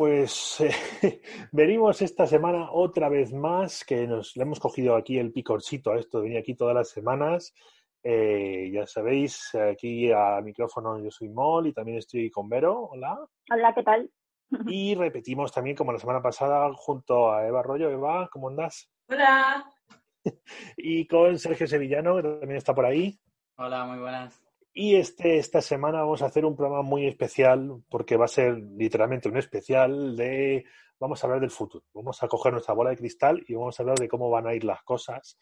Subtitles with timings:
[0.00, 0.70] pues eh,
[1.52, 5.98] venimos esta semana otra vez más, que nos le hemos cogido aquí el picorcito a
[5.98, 7.52] esto de venir aquí todas las semanas.
[8.02, 12.88] Eh, ya sabéis, aquí a micrófono yo soy Mol y también estoy con Vero.
[12.92, 13.18] Hola.
[13.52, 14.10] Hola, ¿qué tal?
[14.68, 17.90] Y repetimos también, como la semana pasada, junto a Eva Arroyo.
[17.90, 18.90] Eva, ¿cómo andas?
[19.06, 19.70] Hola.
[20.78, 23.20] Y con Sergio Sevillano, que también está por ahí.
[23.58, 24.39] Hola, muy buenas.
[24.72, 28.56] Y este, esta semana vamos a hacer un programa muy especial, porque va a ser
[28.56, 30.64] literalmente un especial de.
[30.98, 31.84] Vamos a hablar del futuro.
[31.92, 34.54] Vamos a coger nuestra bola de cristal y vamos a hablar de cómo van a
[34.54, 35.38] ir las cosas.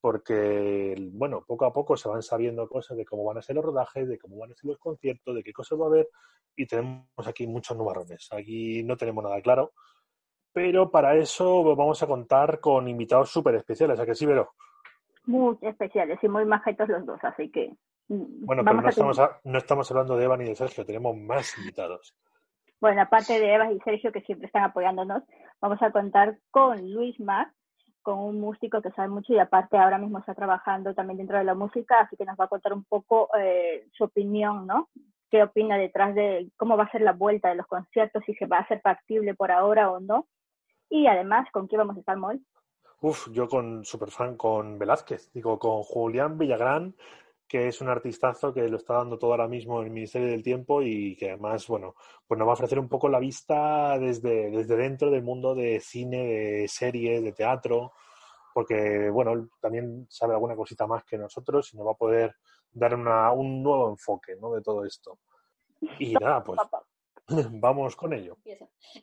[0.00, 3.64] Porque, bueno, poco a poco se van sabiendo cosas de cómo van a ser los
[3.64, 6.08] rodajes, de cómo van a ser los conciertos, de qué cosas va a haber.
[6.54, 8.28] Y tenemos aquí muchos nubarrones.
[8.32, 9.72] Aquí no tenemos nada claro.
[10.52, 13.98] Pero para eso vamos a contar con invitados súper especiales.
[13.98, 14.54] ¿A que sí, Vero?
[15.24, 17.72] Muy especiales y muy majetos los dos, así que
[18.08, 22.14] bueno, pero no estamos, no estamos hablando de Eva ni de Sergio, tenemos más invitados.
[22.80, 25.22] Bueno, aparte de Eva y Sergio, que siempre están apoyándonos,
[25.60, 27.50] vamos a contar con Luis Mar,
[28.02, 31.44] con un músico que sabe mucho y aparte ahora mismo está trabajando también dentro de
[31.44, 34.88] la música, así que nos va a contar un poco eh, su opinión, ¿no?
[35.30, 38.46] ¿Qué opina detrás de cómo va a ser la vuelta de los conciertos, si se
[38.46, 40.28] va a ser factible por ahora o no?
[40.88, 42.40] Y además, ¿con qué vamos a estar, Mol?
[43.00, 46.94] Uf, yo con fan con Velázquez, digo, con Julián Villagrán,
[47.48, 50.42] que es un artistazo que lo está dando todo ahora mismo en el Ministerio del
[50.42, 51.94] Tiempo y que además, bueno,
[52.26, 55.80] pues nos va a ofrecer un poco la vista desde, desde dentro del mundo de
[55.80, 57.92] cine, de series, de teatro,
[58.52, 62.34] porque, bueno, también sabe alguna cosita más que nosotros y nos va a poder
[62.72, 64.52] dar una, un nuevo enfoque ¿no?
[64.52, 65.18] de todo esto.
[65.98, 66.58] Y nada, pues
[67.50, 68.36] Vamos con ello.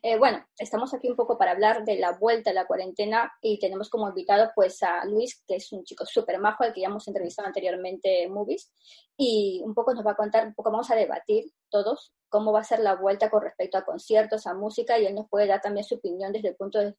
[0.02, 3.58] Eh, bueno, estamos aquí un poco para hablar de la vuelta a la cuarentena y
[3.58, 6.88] tenemos como invitado pues a Luis, que es un chico súper majo al que ya
[6.88, 8.72] hemos entrevistado anteriormente en Movies
[9.16, 12.60] y un poco nos va a contar, un poco vamos a debatir todos cómo va
[12.60, 15.60] a ser la vuelta con respecto a conciertos, a música y él nos puede dar
[15.60, 16.94] también su opinión desde el punto de,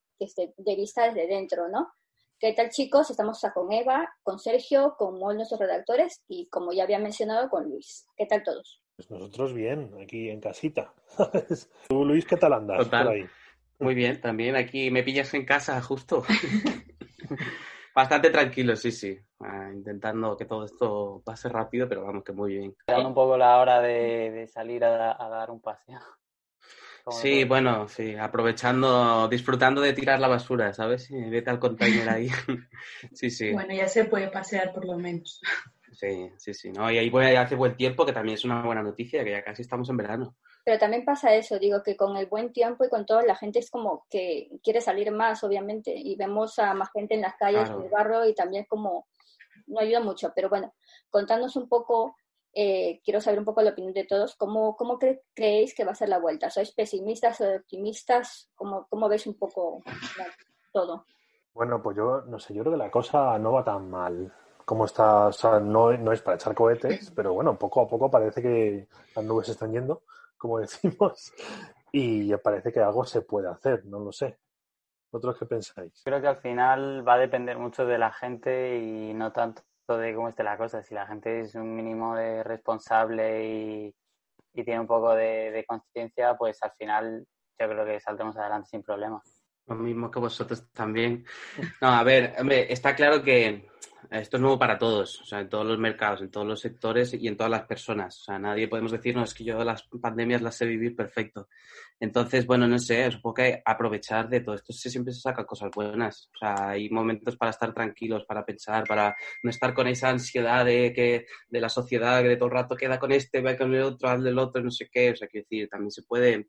[0.76, 1.92] vista desde dentro, ¿no?
[2.38, 3.10] ¿Qué tal chicos?
[3.10, 7.64] Estamos con Eva, con Sergio, con Mol, nuestros redactores y como ya había mencionado con
[7.68, 8.06] Luis.
[8.16, 8.80] ¿Qué tal todos?
[8.96, 10.94] Pues nosotros bien, aquí en casita.
[11.88, 13.26] ¿Tú, Luis, qué tal andas por ahí?
[13.78, 16.24] Muy bien, también aquí me pillas en casa justo.
[17.94, 19.18] Bastante tranquilo, sí, sí.
[19.40, 22.76] Ah, intentando que todo esto pase rápido, pero vamos que muy bien.
[22.86, 26.00] Dando un poco la hora de, salir a, dar un paseo.
[27.08, 31.08] Sí, bueno, sí, aprovechando, disfrutando de tirar la basura, ¿sabes?
[31.10, 32.28] Vete al container ahí.
[33.12, 33.52] sí, sí.
[33.52, 35.40] Bueno, ya se puede pasear por lo menos.
[35.96, 36.70] Sí, sí, sí.
[36.72, 36.90] ¿no?
[36.90, 39.88] Y ahí hace buen tiempo, que también es una buena noticia, que ya casi estamos
[39.88, 40.36] en verano.
[40.62, 43.60] Pero también pasa eso, digo, que con el buen tiempo y con todo, la gente
[43.60, 47.70] es como que quiere salir más, obviamente, y vemos a más gente en las calles,
[47.70, 49.06] en el barrio, y también como
[49.68, 50.32] no ayuda mucho.
[50.34, 50.74] Pero bueno,
[51.08, 52.16] contándonos un poco,
[52.52, 54.98] eh, quiero saber un poco la opinión de todos, ¿cómo, cómo
[55.34, 56.50] creéis que va a ser la vuelta?
[56.50, 58.50] ¿Sois pesimistas o optimistas?
[58.54, 59.82] ¿Cómo, cómo veis un poco
[60.72, 61.06] todo?
[61.54, 64.30] Bueno, pues yo no sé, yo creo que la cosa no va tan mal
[64.66, 68.10] cómo está, o sea, no, no, es para echar cohetes, pero bueno, poco a poco
[68.10, 70.02] parece que las nubes están yendo,
[70.36, 71.32] como decimos,
[71.92, 74.38] y parece que algo se puede hacer, no lo sé.
[75.10, 76.02] ¿Vosotros qué pensáis?
[76.04, 80.14] Creo que al final va a depender mucho de la gente y no tanto de
[80.14, 80.82] cómo esté la cosa.
[80.82, 83.94] Si la gente es un mínimo de responsable y,
[84.52, 87.26] y tiene un poco de, de conciencia, pues al final
[87.58, 89.35] yo creo que saldremos adelante sin problemas.
[89.66, 91.24] Lo mismo que vosotros también.
[91.80, 93.66] No, a ver, hombre, está claro que
[94.10, 97.12] esto es nuevo para todos, o sea, en todos los mercados, en todos los sectores
[97.14, 98.20] y en todas las personas.
[98.20, 101.48] O sea, nadie podemos decir, no, es que yo las pandemias las sé vivir perfecto.
[101.98, 106.30] Entonces, bueno, no sé, supongo que aprovechar de todo esto siempre se sacan cosas buenas.
[106.34, 110.64] O sea, hay momentos para estar tranquilos, para pensar, para no estar con esa ansiedad
[110.64, 113.74] de que de la sociedad que de todo el rato queda con este, va con
[113.74, 115.10] el otro, al del otro, no sé qué.
[115.10, 116.48] O sea, quiero decir, también se puede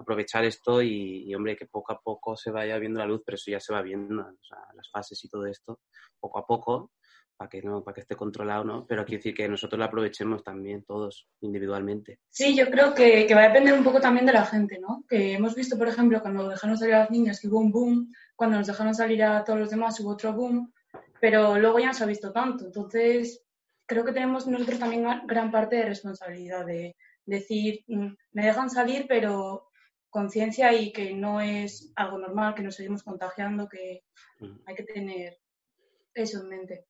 [0.00, 3.50] aprovechar esto y, hombre, que poco a poco se vaya viendo la luz, pero eso
[3.50, 4.14] ya se va viendo,
[4.74, 5.80] las fases y todo esto,
[6.18, 6.92] poco a poco,
[7.36, 8.86] para que no, para que esté controlado, ¿no?
[8.86, 12.20] Pero quiero decir que nosotros lo aprovechemos también todos individualmente.
[12.28, 15.04] Sí, yo creo que, que, va a depender un poco también de la gente, ¿no?
[15.08, 18.12] Que hemos visto, por ejemplo, cuando dejaron salir a las niñas que hubo un boom,
[18.36, 20.72] cuando nos dejaron salir a todos los demás hubo otro boom,
[21.20, 22.66] pero luego ya no se ha visto tanto.
[22.66, 23.42] Entonces,
[23.86, 29.06] creo que tenemos nosotros también gran parte de responsabilidad de decir, mm, me dejan salir,
[29.08, 29.69] pero
[30.10, 34.04] conciencia y que no es algo normal, que nos seguimos contagiando, que
[34.40, 34.58] mm.
[34.66, 35.38] hay que tener
[36.14, 36.86] eso en mente.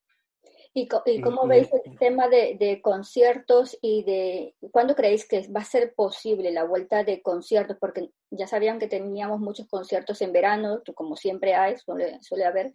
[0.72, 5.94] ¿Y, cómo veis el tema de, conciertos y de cuándo creéis que va a ser
[5.94, 7.76] posible la vuelta de conciertos?
[7.80, 12.72] Porque ya sabían que teníamos muchos conciertos en verano, como siempre hay, suele, suele haber,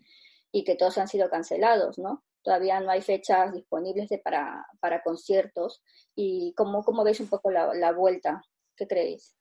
[0.51, 2.23] y que todos han sido cancelados, ¿no?
[2.43, 5.81] Todavía no hay fechas disponibles de, para, para conciertos.
[6.15, 8.43] ¿Y cómo, cómo veis un poco la, la vuelta?
[8.75, 9.35] ¿Qué creéis?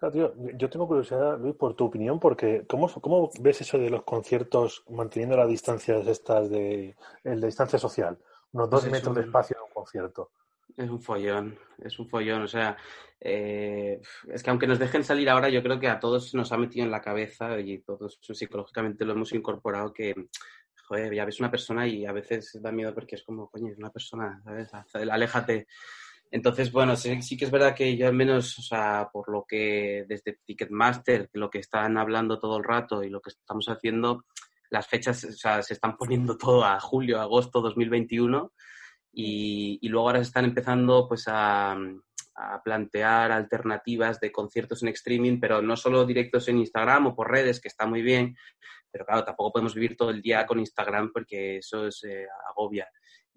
[0.00, 4.84] Yo tengo curiosidad, Luis, por tu opinión, porque ¿cómo, ¿cómo, ves eso de los conciertos
[4.88, 8.18] manteniendo las distancias estas de, el de distancia social?
[8.52, 10.30] Unos dos pues metros de espacio en un concierto.
[10.76, 12.42] Es un follón, es un follón.
[12.42, 12.76] O sea,
[13.20, 16.56] eh, es que aunque nos dejen salir ahora, yo creo que a todos nos ha
[16.56, 20.14] metido en la cabeza y todos psicológicamente lo hemos incorporado que,
[20.86, 23.78] joder, ya ves una persona y a veces da miedo porque es como, coño, es
[23.78, 24.70] una persona, ¿sabes?
[24.94, 25.66] Aléjate.
[26.30, 29.44] Entonces, bueno, sí, sí, que es verdad que yo al menos, o sea, por lo
[29.48, 34.24] que desde Ticketmaster, lo que están hablando todo el rato y lo que estamos haciendo,
[34.70, 38.52] las fechas o sea, se están poniendo todo a julio, agosto 2021
[39.12, 41.76] y, y luego ahora se están empezando pues a,
[42.62, 47.60] plantear alternativas de conciertos en streaming, pero no solo directos en Instagram o por redes,
[47.60, 48.36] que está muy bien,
[48.92, 52.88] pero claro, tampoco podemos vivir todo el día con Instagram porque eso es eh, agobia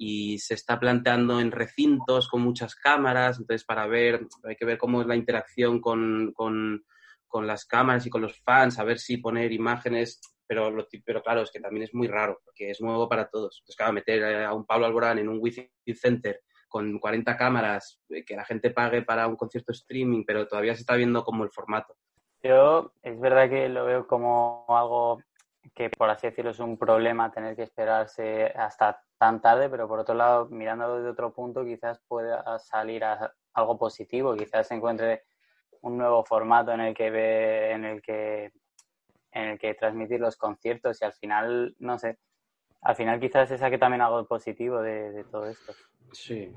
[0.04, 4.80] y se está planteando en recintos con muchas cámaras, entonces para ver, hay que ver
[4.80, 6.84] cómo es la interacción con, con,
[7.28, 10.76] con las cámaras y con los fans, a ver si poner imágenes, pero,
[11.06, 13.60] pero claro, es que también es muy raro, porque es nuevo para todos.
[13.60, 18.26] Entonces, claro, meter a un Pablo Alborán en un Wi-Fi Center con 40 cámaras, eh,
[18.26, 21.52] que la gente pague para un concierto streaming, pero todavía se está viendo como el
[21.52, 21.96] formato.
[22.42, 25.22] Yo es verdad que lo veo como algo
[25.74, 30.00] que por así decirlo es un problema tener que esperarse hasta tan tarde, pero por
[30.00, 35.24] otro lado, mirándolo desde otro punto, quizás pueda salir a algo positivo, quizás se encuentre
[35.82, 38.52] un nuevo formato en el que ve, en el que
[39.34, 42.18] en el que transmitir los conciertos y al final, no sé,
[42.82, 45.74] al final quizás se saque también algo positivo de, todo esto.
[46.12, 46.54] Sí.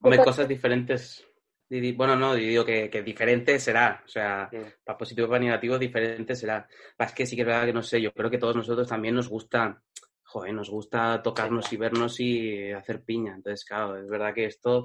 [0.00, 1.24] Hombre, cosas diferentes
[1.68, 4.48] bueno, no, digo que, diferente será, o sea,
[4.84, 6.68] para positivo, para negativo, diferente será.
[6.98, 9.14] Es que sí que es verdad que no sé, yo creo que todos nosotros también
[9.14, 9.82] nos gusta,
[10.22, 13.34] joder, nos gusta tocarnos y vernos y hacer piña.
[13.34, 14.84] Entonces, claro, es verdad que esto, o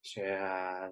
[0.00, 0.90] sea,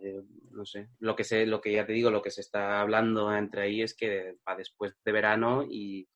[0.51, 3.35] no sé, lo que sé, lo que ya te digo, lo que se está hablando
[3.35, 6.07] entre ahí es que va después de verano y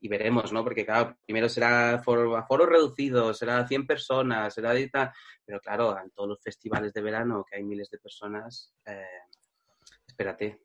[0.00, 0.62] y veremos, ¿no?
[0.62, 4.90] Porque, claro, primero será foro, a foro reducido, será 100 personas, será de
[5.44, 9.22] pero claro, en todos los festivales de verano que hay miles de personas, eh,
[10.06, 10.60] espérate.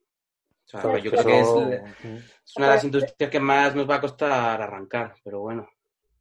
[0.72, 1.48] yo creo que es,
[2.58, 5.68] una de las industrias que más nos va a costar arrancar, pero bueno.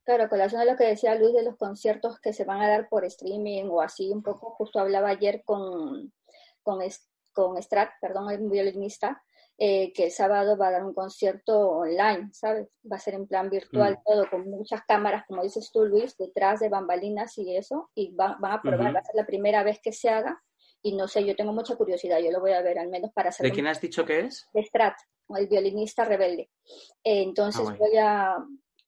[0.05, 2.69] Claro, con relación a lo que decía Luis de los conciertos que se van a
[2.69, 6.12] dar por streaming o así, un poco, justo hablaba ayer con,
[6.62, 6.81] con,
[7.32, 9.23] con Strat, perdón, el violinista,
[9.58, 12.69] eh, que el sábado va a dar un concierto online, ¿sabes?
[12.90, 14.02] Va a ser en plan virtual mm.
[14.04, 18.37] todo, con muchas cámaras, como dices tú, Luis, detrás de bambalinas y eso, y van,
[18.43, 20.43] a probar, va a ser la primera vez que se haga,
[20.82, 23.28] y no sé, yo tengo mucha curiosidad, yo lo voy a ver, al menos para
[23.28, 23.44] hacer...
[23.44, 24.49] ¿De quién has dicho que es?
[24.52, 24.96] De Strat,
[25.37, 26.50] el violinista rebelde.
[27.04, 28.37] Eh, entonces ah, voy a,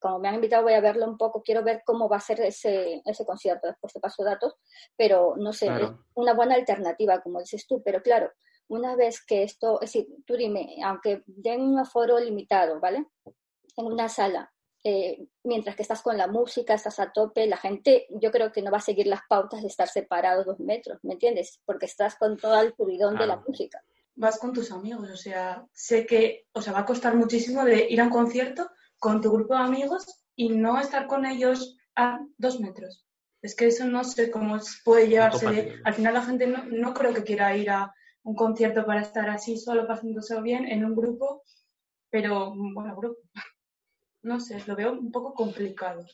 [0.01, 2.41] como me han invitado, voy a verlo un poco, quiero ver cómo va a ser
[2.41, 4.55] ese, ese concierto, después te paso datos,
[4.97, 8.31] pero no sé, es una buena alternativa, como dices tú, pero claro,
[8.69, 13.07] una vez que esto, es decir, tú dime, aunque den un aforo limitado, ¿vale?
[13.77, 14.53] En una sala,
[14.87, 18.61] eh, mientras que estás con la música, estás a tope, la gente yo creo que
[18.61, 21.61] no va a seguir las pautas de estar separados dos metros, ¿me entiendes?
[21.65, 23.83] Porque estás con todo el subidón de la música.
[24.17, 27.87] Vas con tus amigos, o sea, sé que, o sea, va a costar muchísimo de
[27.89, 30.05] ir a un concierto con tu grupo de amigos
[30.37, 33.07] y no estar con ellos a dos metros.
[33.41, 35.81] Es que eso no sé cómo puede llevarse.
[35.85, 37.93] Al final la gente no, no creo que quiera ir a,
[38.25, 41.43] un concierto para estar así solo pasándose bien en un grupo,
[42.11, 43.21] pero bueno, grupo.
[44.23, 46.05] No sé, lo veo un poco complicado.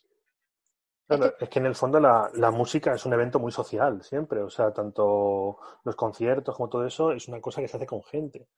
[1.09, 4.51] es que en el fondo la, la, música es un evento muy social siempre, o
[4.51, 8.49] sea, tanto los conciertos como todo eso es una cosa que se hace con gente.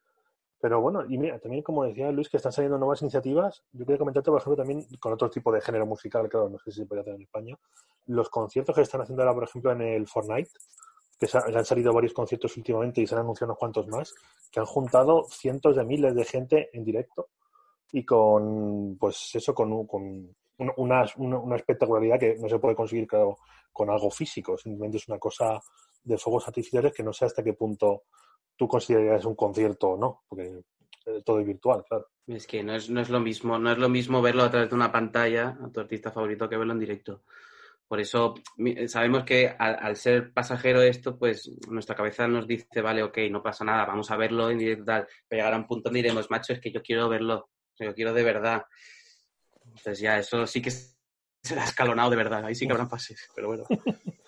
[0.63, 3.99] Pero bueno, y mira, también como decía Luis, que están saliendo nuevas iniciativas, yo quería
[3.99, 6.87] comentarte, por ejemplo, también con otro tipo de género musical, claro, no sé si se
[6.87, 7.59] puede hacer en España,
[8.07, 10.51] los conciertos que están haciendo ahora, por ejemplo, en el Fortnite,
[11.31, 14.15] que han salido varios conciertos últimamente y se han anunciado unos cuantos más,
[14.51, 17.29] que han juntado cientos de miles de gente en directo
[17.93, 20.35] y con, pues eso, con, con
[20.77, 21.05] una,
[21.57, 24.57] espectacularidad que no se puede conseguir, con algo físico.
[24.57, 25.61] Simplemente es una cosa
[26.03, 28.05] de fuegos artificiales que no sé hasta qué punto
[28.57, 30.63] tú considerarías un concierto o no, porque
[31.07, 32.07] eh, todo es virtual, claro.
[32.27, 34.71] Es que no es, no es lo mismo, no es lo mismo verlo a través
[34.71, 37.23] de una pantalla a tu artista favorito que verlo en directo.
[37.93, 38.33] Por eso
[38.87, 43.67] sabemos que al, ser pasajero esto, pues nuestra cabeza nos dice, vale, ok, no pasa
[43.67, 45.07] nada, vamos a verlo en directo, tal.
[45.29, 48.23] pero llegará un punto donde diremos, macho, es que yo quiero verlo, yo quiero de
[48.23, 48.63] verdad.
[49.67, 50.71] Entonces ya, eso sí que
[51.43, 53.65] será escalonado de verdad, ahí sí que habrán fases, pero bueno.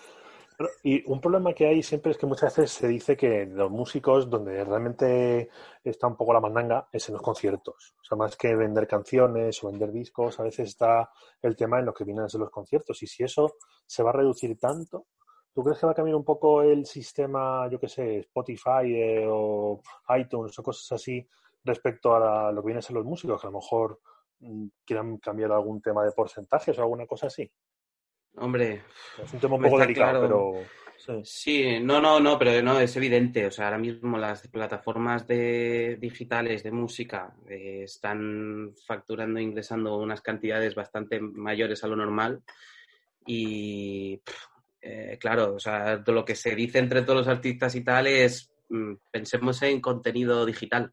[0.84, 4.30] Y un problema que hay siempre es que muchas veces se dice que los músicos,
[4.30, 5.50] donde realmente
[5.82, 7.94] está un poco la mandanga, es en los conciertos.
[8.00, 11.11] O sea, más que vender canciones o vender discos, a veces está
[11.42, 13.02] el tema en lo que vienen a ser los conciertos.
[13.02, 15.06] Y si eso se va a reducir tanto,
[15.52, 19.26] ¿tú crees que va a cambiar un poco el sistema, yo qué sé, Spotify eh,
[19.28, 19.80] o
[20.16, 21.26] iTunes o cosas así
[21.64, 23.40] respecto a lo que vienen a ser los músicos?
[23.40, 24.00] Que a lo mejor
[24.38, 27.50] mm, quieran cambiar algún tema de porcentajes o alguna cosa así.
[28.37, 28.83] Hombre,
[29.23, 30.64] es un tema un poco delicado, pero.
[31.23, 31.81] Sí.
[31.81, 33.47] no, no, no, pero no, es evidente.
[33.47, 39.99] O sea, ahora mismo las plataformas de, digitales de música eh, están facturando e ingresando
[39.99, 42.43] unas cantidades bastante mayores a lo normal.
[43.26, 44.21] Y
[44.81, 48.50] eh, claro, o sea, lo que se dice entre todos los artistas y tal es
[48.71, 50.91] mm, pensemos en contenido digital.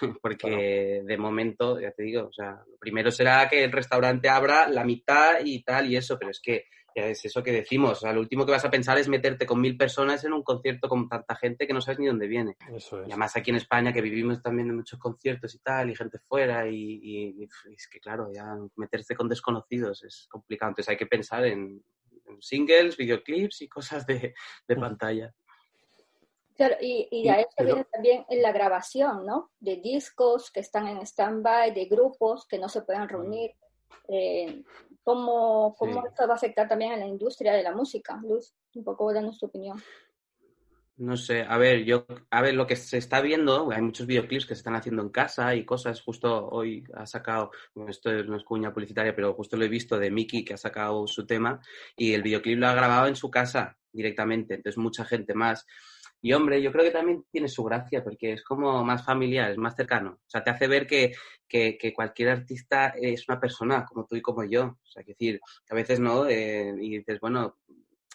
[0.22, 4.68] Porque de momento, ya te digo, o sea, lo primero será que el restaurante abra
[4.68, 8.12] la mitad y tal y eso, pero es que es eso que decimos, o sea,
[8.12, 11.08] lo último que vas a pensar es meterte con mil personas en un concierto con
[11.08, 12.56] tanta gente que no sabes ni dónde viene.
[12.72, 13.08] Eso es.
[13.08, 16.18] Y además aquí en España que vivimos también en muchos conciertos y tal, y gente
[16.20, 21.44] fuera, y, es que claro, ya meterse con desconocidos es complicado, entonces hay que pensar
[21.44, 21.82] en,
[22.40, 24.34] singles, videoclips y cosas de,
[24.66, 25.34] de pantalla.
[26.54, 29.50] Claro, y, a esto viene también en la grabación, ¿no?
[29.58, 33.52] De discos que están en stand-by, de grupos que no se pueden reunir.
[34.08, 34.62] Eh,
[35.02, 38.18] ¿Cómo, cómo esto va a afectar también a la industria de la música?
[38.22, 39.82] Luz, un poco danos tu opinión.
[40.96, 44.46] No sé, a ver, yo, a ver, lo que se está viendo, hay muchos videoclips
[44.46, 47.50] que se están haciendo en casa y cosas, justo hoy ha sacado,
[47.88, 51.08] esto no es cuña publicitaria, pero justo lo he visto de Mickey que ha sacado
[51.08, 51.60] su tema
[51.96, 55.66] y el videoclip lo ha grabado en su casa directamente, entonces mucha gente más.
[56.24, 59.58] Y hombre, yo creo que también tiene su gracia porque es como más familiar, es
[59.58, 60.12] más cercano.
[60.12, 61.12] O sea, te hace ver que,
[61.94, 64.78] cualquier artista es una persona como tú y como yo.
[64.82, 65.38] O sea, que decir,
[65.68, 67.58] a veces no, eh, y dices, bueno,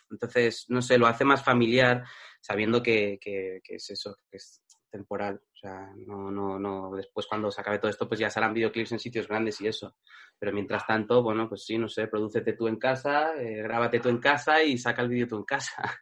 [0.09, 2.03] entonces, no sé, lo hace más familiar
[2.41, 5.35] sabiendo que, es eso, que es temporal.
[5.35, 8.91] O sea, no, no, no, después cuando se acabe todo esto, pues ya serán videoclips
[8.91, 9.97] en sitios grandes y eso.
[10.39, 14.09] Pero mientras tanto, bueno, pues sí, no sé, prodúcete tú en casa, eh, grábate tú
[14.09, 16.01] en casa y saca el vídeo tú en casa.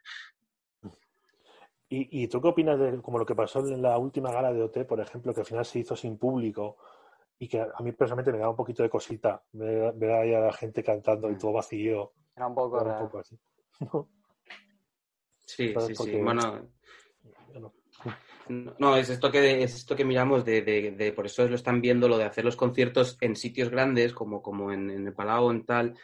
[1.90, 4.84] ¿Y, tú qué opinas de como lo que pasó en la última gala de OT,
[4.84, 6.76] por ejemplo, que al final se hizo sin público
[7.38, 10.52] y que a mí personalmente me da un poquito de cosita ver, ahí a la
[10.52, 11.38] gente cantando y mm.
[11.38, 12.12] todo vacío?
[12.36, 13.38] Era un poco, un poco así.
[15.46, 16.20] sí, sí, sí.
[16.20, 16.68] Bueno,
[18.48, 22.08] no, es esto que es esto que miramos de, de, por eso lo están viendo
[22.08, 25.64] lo de hacer los conciertos en sitios grandes como, como en, el Palau o en
[25.64, 25.98] tal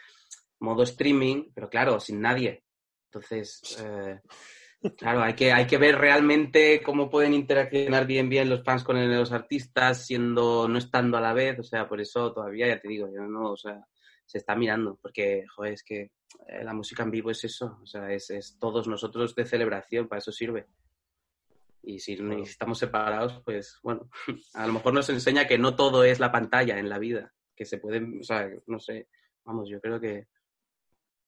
[0.59, 2.63] modo streaming, pero claro, sin nadie.
[3.05, 4.19] Entonces, eh,
[4.97, 8.95] Claro, hay que, hay que ver realmente cómo pueden interaccionar bien bien los fans con
[9.09, 12.87] los artistas, siendo, no estando a la vez, o sea, por eso todavía, ya te
[12.87, 13.85] digo, yo no, o sea,
[14.25, 16.11] se está mirando, porque, joder, es que
[16.47, 20.07] eh, la música en vivo es eso, o sea, es, es todos nosotros de celebración,
[20.07, 20.67] para eso sirve.
[21.83, 24.09] Y si estamos separados, pues bueno,
[24.55, 27.65] a lo mejor nos enseña que no todo es la pantalla en la vida, que
[27.65, 29.07] se pueden, o sea, no sé,
[29.43, 30.27] vamos, yo creo que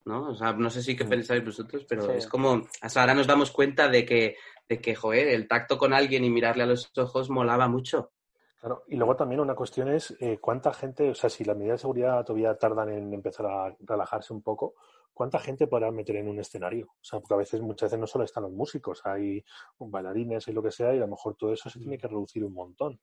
[0.08, 0.30] ¿no?
[0.30, 2.62] O sea, no sé si qué pensáis vosotros, pero es como,
[2.96, 4.38] ahora nos damos cuenta de que,
[4.68, 8.12] de que, joder, el tacto con alguien y mirarle a los ojos molaba mucho.
[8.60, 11.76] Claro, y luego también una cuestión es eh, cuánta gente, o sea, si las medidas
[11.76, 14.74] de seguridad todavía tardan en empezar a relajarse un poco,
[15.14, 16.88] ¿cuánta gente podrá meter en un escenario?
[16.88, 19.44] O sea, porque a veces, muchas veces no solo están los músicos, hay
[19.78, 22.44] bailarines y lo que sea, y a lo mejor todo eso se tiene que reducir
[22.44, 23.00] un montón.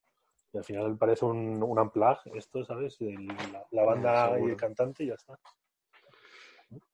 [0.53, 2.99] Y al final parece un, un unplug, esto, ¿sabes?
[3.71, 5.39] la, banda y el cantante y ya está.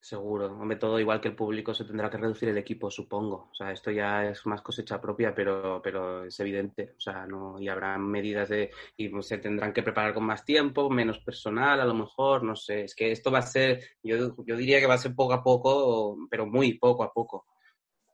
[0.00, 3.48] Seguro, hombre, todo igual que el público se tendrá que reducir el equipo, supongo.
[3.50, 6.94] O sea, esto ya es más cosecha propia, pero, pero es evidente.
[6.96, 10.90] O sea, no, y habrá medidas de, y se tendrán que preparar con más tiempo,
[10.90, 12.84] menos personal, a lo mejor, no sé.
[12.84, 15.42] Es que esto va a ser, yo, yo diría que va a ser poco a
[15.42, 17.46] poco, pero muy poco a poco.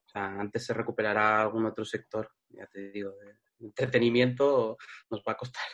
[0.04, 4.76] O sea, antes se recuperará algún otro sector, ya te digo, de entretenimiento
[5.10, 5.64] nos va a costar.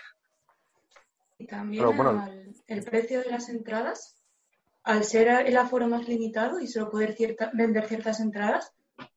[1.39, 1.85] Y también
[2.69, 4.22] el precio de las entradas
[4.85, 7.17] al ser el aforo más limitado y solo poder
[7.53, 8.73] vender ciertas entradas,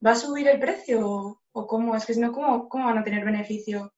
[0.05, 1.95] ¿va a subir el precio o, cómo?
[1.95, 3.93] Es que si no, ¿cómo, van a tener beneficio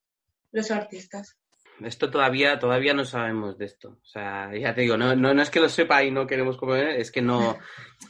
[0.51, 1.38] los artistas?
[1.81, 4.00] Esto todavía, todavía no sabemos de esto.
[4.01, 6.89] O sea, ya te digo, no, no, es que lo sepa y no queremos comer,
[7.00, 7.57] es que no.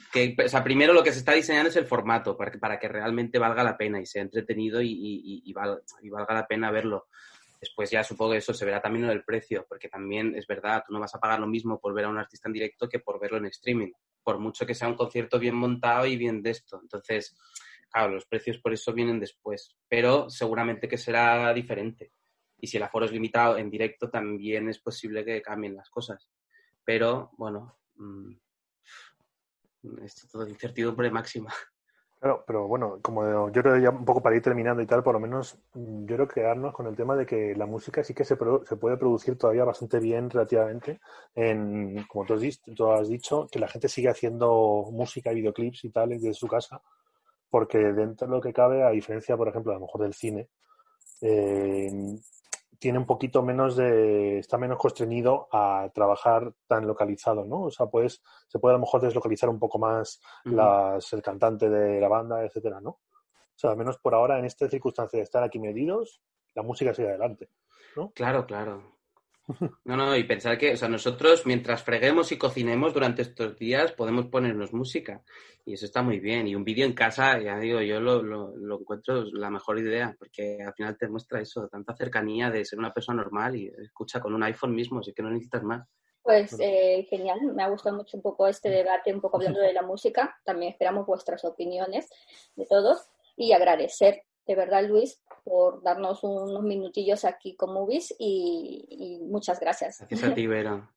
[0.09, 2.79] Que, o sea, primero lo que se está diseñando es el formato para que, para
[2.79, 7.07] que realmente valga la pena y sea entretenido y, y, valga la pena verlo.
[7.59, 10.83] Después ya supongo que eso se verá también en el precio, porque también es verdad,
[10.85, 12.99] tú no vas a pagar lo mismo por ver a un artista en directo que
[12.99, 13.91] por verlo en streaming,
[14.23, 16.79] por mucho que sea un concierto bien montado y bien de esto.
[16.81, 17.35] Entonces,
[17.89, 22.11] claro, los precios por eso vienen después, pero seguramente que será diferente.
[22.59, 26.29] Y si el aforo es limitado en directo, también es posible que cambien las cosas.
[26.83, 28.33] Pero, bueno, mmm,
[30.03, 31.53] esto todo incertidumbre máxima.
[32.19, 35.13] Claro, pero bueno, como yo creo ya un poco para ir terminando y tal, por
[35.13, 38.23] lo menos mm, yo creo quedarnos con el tema de que la música sí que
[38.25, 40.99] se, se puede producir todavía bastante bien relativamente.
[41.35, 42.41] En, como tú has,
[42.75, 46.47] tú has, dicho, que la gente sigue haciendo música y videoclips y tal desde su
[46.47, 46.81] casa,
[47.49, 50.49] porque dentro de lo que cabe, a diferencia, por ejemplo, a lo mejor del cine,
[51.21, 51.91] eh,
[52.79, 57.63] tiene un poquito menos de, está menos constreñido a trabajar tan localizado, ¿no?
[57.63, 61.69] O sea, pues se puede a lo mejor deslocalizar un poco más las, el cantante
[61.69, 62.89] de la banda, etcétera, ¿no?
[62.89, 66.21] O sea, al menos por ahora, en esta circunstancia de estar aquí medidos,
[66.53, 67.49] la música sigue adelante,
[67.95, 68.11] ¿no?
[68.11, 68.96] Claro, claro.
[69.85, 73.93] No, no, y pensar que, o sea, nosotros mientras freguemos y cocinemos durante estos días
[73.93, 75.23] podemos ponernos música
[75.65, 76.47] y eso está muy bien.
[76.47, 80.15] Y un vídeo en casa, ya digo, yo lo, lo, lo, encuentro la mejor idea
[80.17, 84.19] porque al final te muestra eso, tanta cercanía de ser una persona normal y escucha
[84.19, 85.87] con un iPhone mismo, así que no necesitas más.
[86.21, 89.71] Pues eh, genial, me ha gustado mucho un poco este debate, un poco hablando de
[89.71, 90.37] la música.
[90.43, 92.09] También esperamos vuestras opiniones
[92.55, 98.85] de todos y agradecer de verdad, Luis, por darnos unos minutillos aquí con Movies y,
[98.89, 99.99] y muchas gracias.
[99.99, 100.89] Gracias a ti, Vera.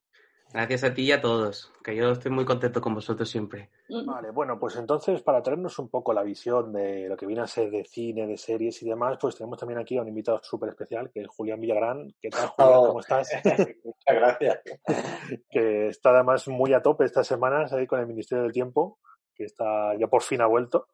[0.52, 3.70] Gracias a ti y a todos, que yo estoy muy contento con vosotros siempre.
[3.88, 7.46] Vale, bueno, pues entonces para traernos un poco la visión de lo que viene a
[7.46, 10.70] ser de cine, de series y demás, pues tenemos también aquí a un invitado súper
[10.70, 12.12] especial, que es Julián Villagrán.
[12.20, 12.74] ¿Qué tal, Julián?
[12.74, 13.30] Oh, ¿Cómo estás?
[13.84, 14.60] Muchas gracias.
[15.50, 18.98] que está además muy a tope estas semanas ahí con el Ministerio del Tiempo,
[19.36, 20.88] que está ya por fin ha vuelto.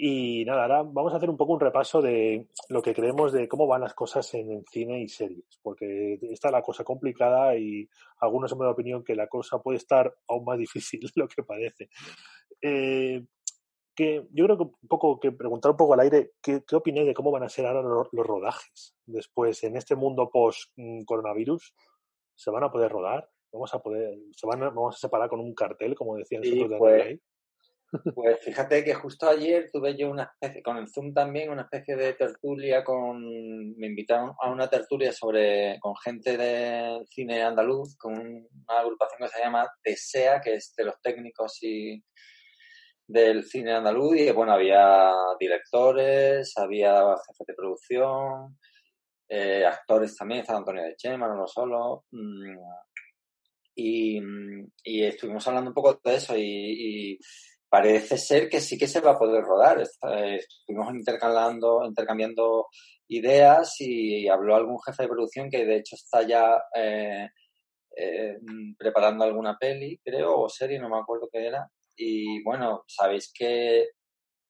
[0.00, 3.48] Y nada, ahora vamos a hacer un poco un repaso de lo que creemos de
[3.48, 7.88] cómo van las cosas en, cine y series, porque está la cosa complicada y
[8.20, 11.42] algunos hemos de opinión que la cosa puede estar aún más difícil de lo que
[11.42, 11.90] parece.
[12.62, 13.24] Eh,
[13.92, 17.08] que yo creo que un poco que preguntar un poco al aire qué, qué opináis
[17.08, 20.70] de cómo van a ser ahora los, los rodajes después en este mundo post
[21.04, 21.74] coronavirus
[22.36, 25.40] se van a poder rodar vamos a poder se van a, vamos a separar con
[25.40, 27.20] un cartel como decían sí, de pues,
[28.14, 31.96] pues fíjate que justo ayer tuve yo una especie, con el Zoom también, una especie
[31.96, 38.12] de tertulia con, me invitaron a una tertulia sobre, con gente del cine andaluz, con
[38.14, 42.02] una agrupación que se llama TESEA, que es de los técnicos y
[43.06, 48.58] del cine andaluz, y bueno, había directores, había jefes de producción,
[49.30, 52.58] eh, actores también, estaba Antonio de Chema, no solo, mmm,
[53.74, 54.20] y,
[54.82, 56.42] y, estuvimos hablando un poco de eso y,
[57.12, 57.18] y
[57.68, 59.80] parece ser que sí que se va a poder rodar.
[59.80, 62.68] Estuvimos intercambiando, intercambiando
[63.08, 67.28] ideas y habló algún jefe de producción que de hecho está ya eh,
[67.96, 68.38] eh,
[68.76, 71.68] preparando alguna peli, creo, o serie, no me acuerdo qué era.
[71.96, 73.88] Y bueno, sabéis que,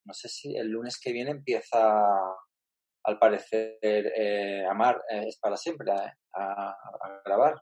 [0.04, 2.04] no sé si el lunes que viene empieza,
[3.04, 7.54] al parecer, eh, Amar es para siempre a, a, a grabar.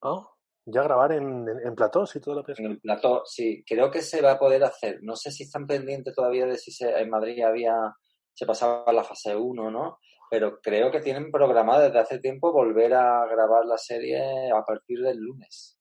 [0.00, 0.37] Oh
[0.70, 2.60] ya grabar en, en, en platós y todo lo que es.
[2.60, 4.98] En el plató, sí, creo que se va a poder hacer.
[5.02, 7.74] No sé si están pendientes todavía de si se, en Madrid había,
[8.34, 9.98] se pasaba la fase 1, ¿no?
[10.30, 15.00] Pero creo que tienen programado desde hace tiempo volver a grabar la serie a partir
[15.00, 15.78] del lunes.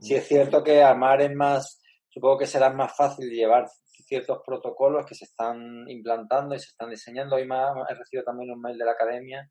[0.00, 3.66] Sí es cierto que Amar es más, supongo que será más fácil llevar
[4.06, 7.36] ciertos protocolos que se están implantando y se están diseñando.
[7.36, 9.46] Hoy más he recibido también un mail de la academia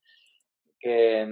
[0.79, 1.27] que,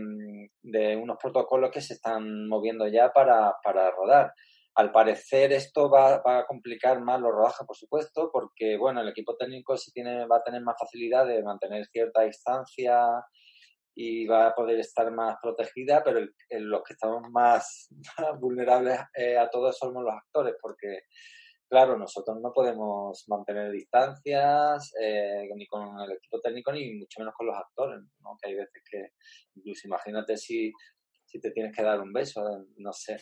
[0.62, 4.34] de unos protocolos que se están moviendo ya para, para rodar.
[4.76, 9.38] Al parecer esto va, a complicar más los rodajes, por supuesto, porque bueno, el equipo
[9.38, 13.24] técnico sí tiene, va a tener más facilidad de mantener cierta distancia
[13.96, 17.88] y va a poder estar más protegida, pero el, el, los que estamos más,
[18.42, 21.04] vulnerables eh, a todos somos los actores, porque
[21.70, 27.34] claro, nosotros no podemos mantener distancias eh, ni con el equipo técnico ni mucho menos
[27.36, 28.38] con los actores, ¿no?
[28.42, 29.10] Que hay veces que,
[29.56, 30.72] incluso imagínate si,
[31.26, 32.42] si te tienes que dar un beso,
[32.78, 33.18] no sé.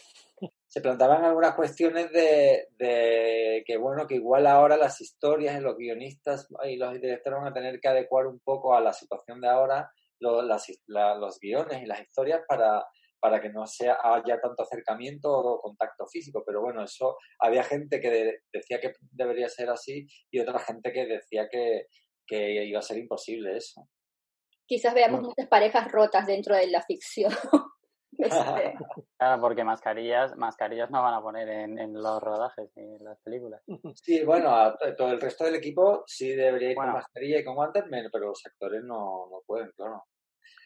[0.67, 6.47] Se planteaban algunas cuestiones de, de que, bueno, que igual ahora las historias, los guionistas
[6.65, 9.91] y los directores van a tener que adecuar un poco a la situación de ahora
[10.19, 10.43] los,
[10.87, 12.85] la, los guiones y las historias para
[13.23, 16.43] para que no sea, haya tanto acercamiento o contacto físico.
[16.45, 20.91] Pero bueno, eso había gente que de, decía que debería ser así y otra gente
[20.91, 21.85] que decía que,
[22.27, 23.87] que iba a ser imposible eso.
[24.65, 25.29] Quizás veamos bueno.
[25.29, 27.31] muchas parejas rotas dentro de la ficción.
[29.17, 33.17] claro, porque mascarillas, mascarillas no van a poner en, en, los rodajes ni en las
[33.21, 33.61] películas.
[33.95, 36.91] Sí, bueno, a todo el resto del equipo sí debería ir bueno.
[36.91, 40.03] con mascarilla y con guantes, pero los actores no, no pueden, claro.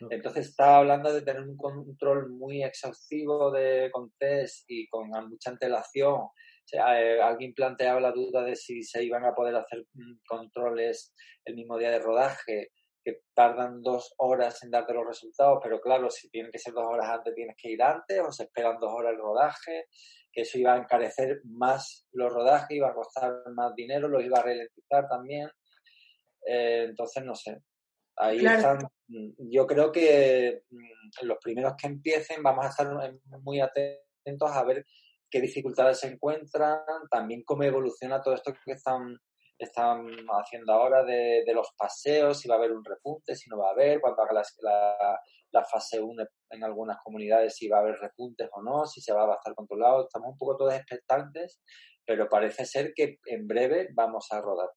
[0.10, 5.52] Entonces estaba hablando de tener un control muy exhaustivo de, con test y con mucha
[5.52, 6.14] antelación.
[6.14, 10.20] O sea, eh, alguien planteaba la duda de si se iban a poder hacer mm,
[10.28, 11.14] controles
[11.46, 12.72] el mismo día de rodaje,
[13.08, 16.84] que tardan dos horas en darte los resultados, pero claro, si tienen que ser dos
[16.86, 19.86] horas antes, tienes que ir antes o se esperan dos horas el rodaje,
[20.30, 24.40] que eso iba a encarecer más los rodajes, iba a costar más dinero, los iba
[24.40, 25.50] a ralentizar también.
[26.46, 27.62] Eh, entonces, no sé,
[28.18, 28.80] Ahí están.
[29.08, 32.88] Mm, yo creo que mm, los primeros que empiecen vamos a estar
[33.42, 34.86] muy atentos a ver
[35.30, 39.18] qué dificultades se encuentran, también cómo evoluciona todo esto que están,
[39.58, 40.08] están
[40.42, 43.72] haciendo ahora de, los paseos, si va a haber un repunte, si no va a
[43.72, 45.20] haber, cuando haga la,
[45.52, 49.14] la, fase 1 en algunas comunidades, si va a haber repuntes o no, si se
[49.14, 50.06] va a estar controlado.
[50.06, 51.62] Estamos un poco todos expectantes,
[52.06, 54.70] pero parece ser que en breve vamos a rodar.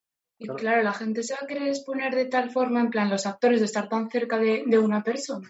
[0.43, 3.27] Y claro, la gente se va a querer exponer de tal forma, en plan, los
[3.27, 5.47] actores, de estar tan cerca de, una persona.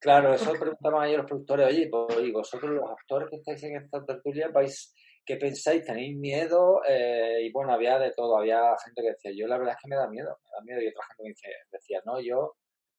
[0.00, 4.04] Claro, eso preguntaban ayer los productores, oye, pues, vosotros los actores que estáis en esta
[4.04, 4.94] tertulia, vais,
[5.26, 5.84] ¿qué pensáis?
[5.84, 6.82] ¿Tenéis miedo?
[6.88, 9.88] Eh, y bueno, había de todo, había gente que decía, yo la verdad es que
[9.88, 12.54] me da miedo, me da miedo, y otra gente que decía, no, yo,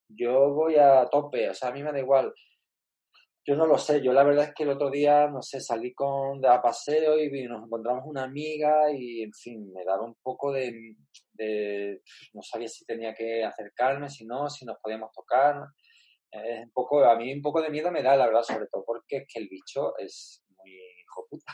[0.10, 2.34] yo voy a tope, o sea, a mí me da igual.
[3.50, 5.92] Yo no lo sé, yo la verdad es que el otro día, no sé, salí
[5.92, 10.52] con, a paseo y nos encontramos una amiga y, en fin, me daba un poco
[10.52, 10.70] de,
[12.34, 15.56] no sabía si tenía que acercarme, si no, si nos podíamos tocar.
[16.32, 19.18] Un poco, a mí un poco de miedo me da, la verdad, sobre todo porque
[19.18, 20.70] es que el bicho es muy
[21.02, 21.54] hijo puta.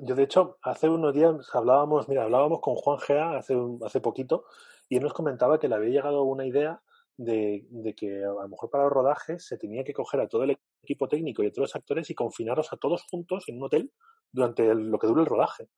[0.00, 4.46] yo de hecho, hace unos días hablábamos, mira, hablábamos con Juan Gea hace, hace poquito
[4.88, 6.80] y él nos comentaba que le había llegado una idea
[7.20, 10.44] de, de, que a lo mejor para los rodajes se tenía que coger a todo
[10.44, 13.64] el equipo técnico y a todos los actores y confinarlos a todos juntos en un
[13.64, 13.92] hotel
[14.32, 15.68] durante lo que dure el rodaje.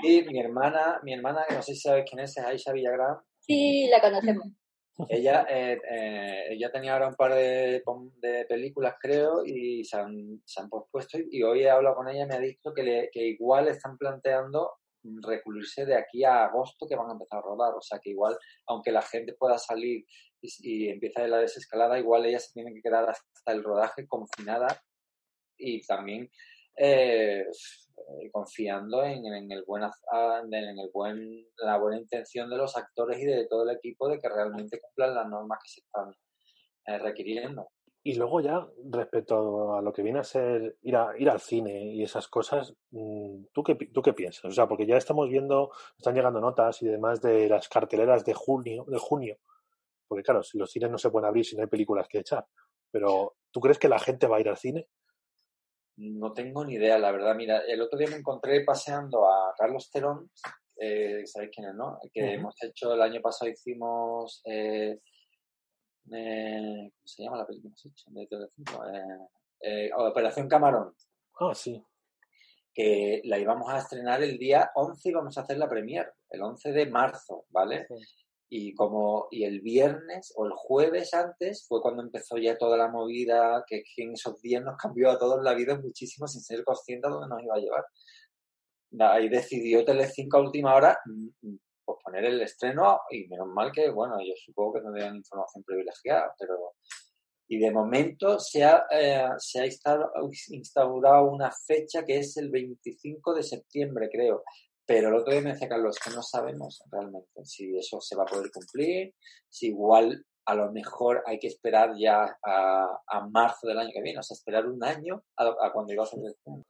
[0.00, 3.16] Sí, mi hermana, mi hermana, que no sé si sabes quién es, es Aisha Villagrán.
[3.40, 4.46] Sí, la conocemos.
[5.08, 7.82] Ella, eh, eh, ella tenía ahora un par de,
[8.18, 11.18] de películas, creo, y se han, se han pospuesto.
[11.18, 13.96] Y hoy he hablado con ella y me ha dicho que, le, que igual están
[13.96, 14.70] planteando
[15.22, 17.74] recluirse de aquí a agosto que van a empezar a rodar.
[17.74, 18.36] O sea que igual,
[18.66, 20.04] aunque la gente pueda salir
[20.40, 24.82] y, empieza la desescalada, igual ella se tiene que quedar hasta el rodaje confinada
[25.56, 26.30] y también
[26.76, 27.44] eh,
[28.32, 33.46] confiando en, el buen, en el buen, la buena intención de los actores y de
[33.46, 36.14] todo el equipo de que realmente cumplan las normas que se están
[36.86, 37.68] eh, requiriendo.
[38.04, 41.94] Y luego ya, respecto a lo que viene a ser ir, a, ir al cine
[41.94, 44.44] y esas cosas, mm, ¿tú qué, ¿tú qué piensas?
[44.44, 48.34] O sea, porque ya estamos viendo, están llegando notas y demás de las carteleras de
[48.34, 49.38] junio, de junio.
[50.08, 52.44] Porque claro, si los cines no se pueden abrir si no hay películas que echar.
[52.90, 54.88] Pero, ¿tú crees que la gente va a ir al cine?
[55.96, 57.36] No tengo ni idea, la verdad.
[57.36, 60.28] Mira, el otro día me encontré paseando a Carlos Terón,
[60.76, 62.00] eh, ¿sabéis quién es, no?
[62.12, 64.42] Que hemos hecho, el año pasado hicimos...
[64.44, 64.98] Eh,
[66.10, 68.10] eh, ¿Cómo se llama la película que hemos hecho?
[68.10, 70.94] De eh, Operación Camarón.
[71.38, 71.82] Ah, sí.
[72.74, 76.42] Que la íbamos a estrenar el día 11 y vamos a hacer la premier, el
[76.42, 77.86] 11 de marzo, ¿vale?
[78.48, 82.88] Y como y el viernes o el jueves antes fue cuando empezó ya toda la
[82.88, 87.08] movida que, en esos días nos cambió a todos la vida muchísimo sin ser conscientes
[87.08, 87.84] de dónde nos iba a llevar.
[89.00, 90.98] Ahí decidió Telecinco a última hora
[92.02, 95.16] mm, mm, poner el estreno y menos mal que, bueno, yo supongo que no tenían
[95.16, 96.74] información privilegiada, pero...
[97.48, 103.34] Y de momento se ha, eh, se ha instaurado una fecha que es el 25
[103.34, 104.42] de septiembre, creo.
[104.86, 108.22] Pero el otro día me decía Carlos que no sabemos realmente si eso se va
[108.22, 109.14] a poder cumplir,
[109.50, 114.02] si igual a lo mejor hay que esperar ya a, a marzo del año que
[114.02, 116.18] viene, o sea, esperar un año a, cuando iba a ser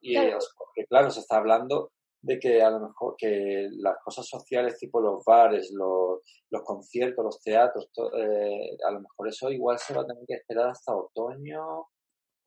[0.00, 1.92] Y porque claro, se está hablando
[2.22, 7.24] de que a lo mejor que las cosas sociales tipo los bares, los, los conciertos,
[7.24, 10.96] los teatros, eh, a lo mejor eso igual se va a tener que esperar hasta
[10.96, 11.86] otoño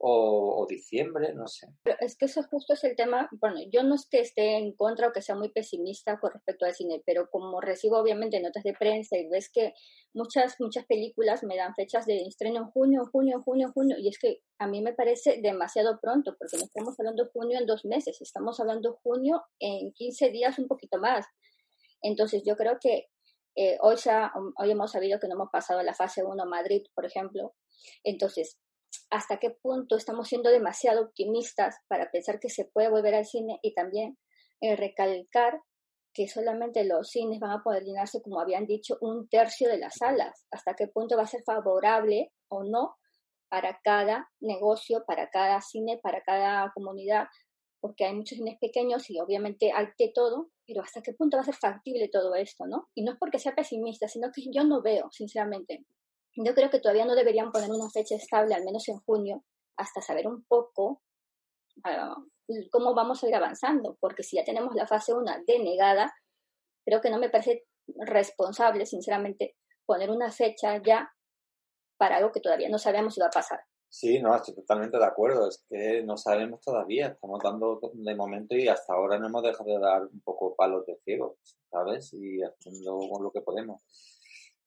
[0.07, 1.67] o, diciembre, no sé.
[1.83, 4.75] Pero es que eso justo es el tema, bueno, yo no es que esté en
[4.75, 8.63] contra o que sea muy pesimista con respecto al cine, pero como recibo obviamente notas
[8.63, 9.73] de prensa y ves que
[10.13, 14.19] muchas, muchas películas me dan fechas de estreno en junio, junio, junio, junio, y es
[14.19, 18.21] que a mí me parece demasiado pronto, porque no estamos hablando junio en dos meses,
[18.21, 21.25] estamos hablando junio en 15 días, un poquito más.
[22.03, 23.07] Entonces yo creo que
[23.55, 27.05] eh, hoy, ya, hoy hemos sabido que no hemos pasado la fase 1 Madrid, por
[27.05, 27.55] ejemplo.
[28.03, 28.59] Entonces,
[29.09, 33.59] hasta qué punto estamos siendo demasiado optimistas para pensar que se puede volver al cine
[33.61, 34.17] y también
[34.61, 35.59] eh, recalcar
[36.15, 39.95] que solamente los cines van a poder llenarse, como habían dicho, un tercio de las
[39.97, 40.47] salas.
[40.49, 42.95] ¿Hasta qué punto va a ser favorable o no
[43.49, 47.25] para cada negocio, para cada cine, para cada comunidad?
[47.81, 51.41] Porque hay muchos cines pequeños y obviamente hay de todo, pero ¿hasta qué punto va
[51.41, 52.87] a ser factible todo esto, no?
[52.95, 55.85] Y no es porque sea pesimista, sino que yo no veo, sinceramente,
[56.35, 59.43] yo creo que todavía no deberían poner una fecha estable, al menos en junio,
[59.77, 61.01] hasta saber un poco
[61.83, 62.15] ah,
[62.71, 66.13] cómo vamos a ir avanzando, porque si ya tenemos la fase 1 denegada,
[66.85, 71.09] creo que no me parece responsable, sinceramente, poner una fecha ya
[71.97, 73.59] para algo que todavía no sabemos si va a pasar.
[73.89, 75.47] Sí, no, estoy totalmente de acuerdo.
[75.47, 77.07] Es que no sabemos todavía.
[77.07, 80.85] Estamos dando de momento y hasta ahora no hemos dejado de dar un poco palos
[80.85, 81.37] de ciego,
[81.71, 82.11] ¿sabes?
[82.13, 83.81] Y haciendo lo que podemos.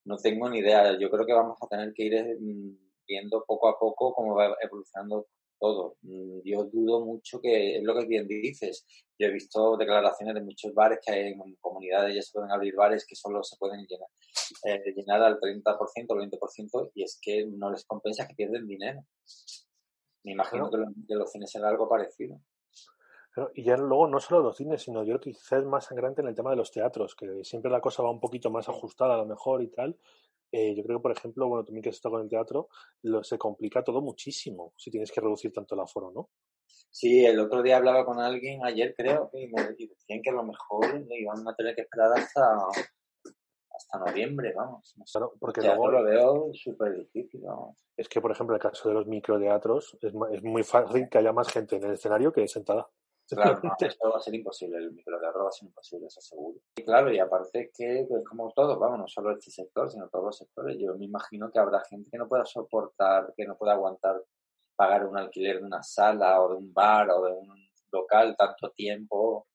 [0.08, 0.98] No tengo ni idea.
[0.98, 4.56] Yo creo que vamos a tener que ir mm, viendo poco a poco cómo va
[4.62, 5.26] evolucionando
[5.60, 5.96] todo.
[6.00, 8.86] Mm, yo dudo mucho que, es lo que bien dices,
[9.18, 12.74] yo he visto declaraciones de muchos bares que hay en comunidades ya se pueden abrir
[12.74, 14.08] bares que solo se pueden llenar,
[14.64, 19.04] eh, llenar al 30% o 20% y es que no les compensa que pierden dinero.
[20.24, 22.40] Me imagino que, los cines será algo parecido.
[23.54, 26.22] Y ya luego no solo los cines, sino yo creo que quizás es más sangrante
[26.22, 29.14] en el tema de los teatros, que siempre la cosa va un poquito más ajustada
[29.14, 29.98] a lo mejor y tal,
[30.50, 32.68] eh, yo creo que, por ejemplo, bueno, también que has estado con el teatro,
[33.02, 36.30] lo, se complica todo muchísimo si tienes que reducir tanto el aforo, ¿no?
[36.90, 40.44] Sí, el otro día hablaba con alguien, ayer creo, y me decían que a lo
[40.44, 42.56] mejor iban a tener que esperar hasta,
[43.70, 44.94] hasta noviembre, vamos.
[45.12, 47.42] Claro, porque luego lo veo súper difícil.
[47.96, 51.18] Es que, por ejemplo, en el caso de los microteatros, es, es muy fácil que
[51.18, 52.88] haya más gente en el escenario que sentada.
[53.36, 56.58] Claro, eso va a ser imposible, el microteatro va a ser imposible, eso seguro.
[56.76, 60.24] Y claro, y aparte que, pues como todos, vamos, no solo este sector, sino todos
[60.24, 63.74] los sectores, yo me imagino que habrá gente que no pueda soportar, que no pueda
[63.74, 64.22] aguantar
[64.78, 68.70] pagar un alquiler de una sala o de un bar o de un local tanto
[68.70, 69.48] tiempo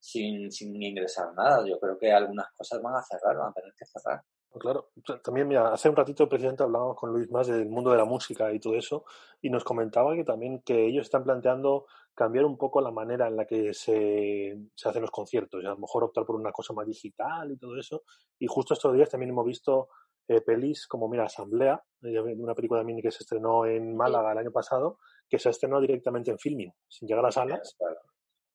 [0.00, 1.64] sin, sin ingresar nada.
[1.64, 4.22] Yo creo que algunas cosas van a cerrar, van a tener que cerrar.
[4.58, 4.90] Claro,
[5.22, 8.52] también mira, hace un ratito presidente hablábamos con Luis más del mundo de la música
[8.52, 9.04] y todo eso
[9.42, 13.36] y nos comentaba que también que ellos están planteando cambiar un poco la manera en
[13.36, 16.72] la que se, se hacen los conciertos y a lo mejor optar por una cosa
[16.72, 18.04] más digital y todo eso.
[18.38, 19.88] Y justo estos días también hemos visto
[20.28, 24.38] eh, pelis como, mira, Asamblea, de una película también que se estrenó en Málaga el
[24.38, 27.76] año pasado, que se estrenó directamente en filming, sin llegar a las salas.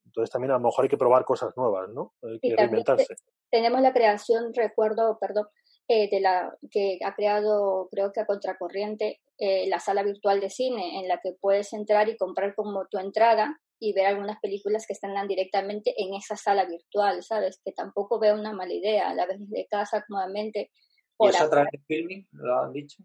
[0.05, 2.13] Entonces también a lo mejor hay que probar cosas nuevas, ¿no?
[2.23, 3.15] Hay que reinventarse.
[3.49, 5.47] Tenemos la creación, recuerdo, perdón,
[5.93, 10.49] eh, de la que ha creado, creo que a contracorriente, eh, la sala virtual de
[10.49, 14.85] cine, en la que puedes entrar y comprar como tu entrada y ver algunas películas
[14.87, 17.59] que están directamente en esa sala virtual, ¿sabes?
[17.65, 20.71] Que tampoco veo una mala idea, a la vez desde casa, cómodamente.
[21.19, 23.03] ¿Y eso a través de filming, lo han dicho?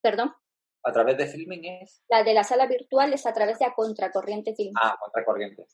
[0.00, 0.32] ¿Perdón?
[0.84, 2.04] ¿A través de filming es?
[2.08, 4.74] La de la sala virtual es a través de a contracorriente filming.
[4.80, 5.66] Ah, contracorriente.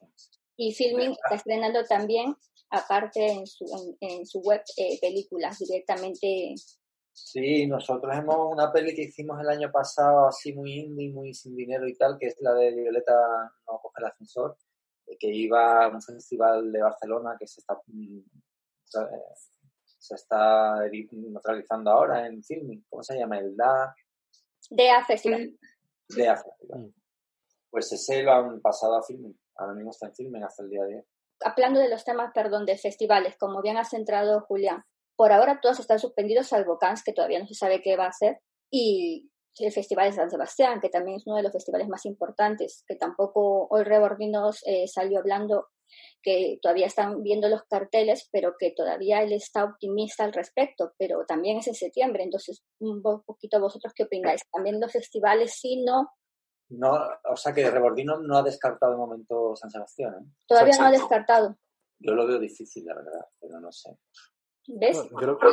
[0.59, 2.35] Y filming está estrenando también
[2.71, 6.55] aparte en su, en, su web eh, películas directamente.
[7.13, 11.55] Sí, nosotros hemos una peli que hicimos el año pasado así muy indie, muy sin
[11.55, 13.15] dinero y tal, que es la de Violeta
[13.67, 14.57] no coge el ascensor,
[15.07, 18.21] eh, que iba a un festival de Barcelona que se está mm,
[19.99, 20.81] se está
[21.13, 22.85] neutralizando ahora en filming.
[22.89, 23.39] ¿Cómo se llama?
[23.39, 23.95] El DA.
[24.71, 25.59] DA Festival.
[26.09, 26.81] DA Festival.
[26.81, 26.95] Mm.
[27.71, 29.39] Pues ese lo han pasado a filming.
[29.59, 31.03] Ahora mismo está en hasta el día de hoy.
[31.45, 34.85] Hablando de los temas, perdón, de festivales, como bien ha centrado Julián,
[35.17, 38.09] por ahora todos están suspendidos, salvo Cannes, que todavía no se sabe qué va a
[38.09, 38.39] hacer,
[38.71, 42.85] y el Festival de San Sebastián, que también es uno de los festivales más importantes,
[42.87, 45.67] que tampoco hoy Rebordinos eh, salió hablando
[46.23, 51.25] que todavía están viendo los carteles, pero que todavía él está optimista al respecto, pero
[51.27, 56.09] también es en septiembre, entonces un poquito vosotros qué opináis, también los festivales sí, no,
[56.71, 60.15] no, o sea que Rebordino no ha descartado de momento San Sebastián.
[60.15, 60.27] ¿eh?
[60.47, 61.57] Todavía no ha descartado.
[61.99, 63.99] Yo lo veo difícil, la verdad, pero no sé.
[64.69, 65.03] ¿Ves?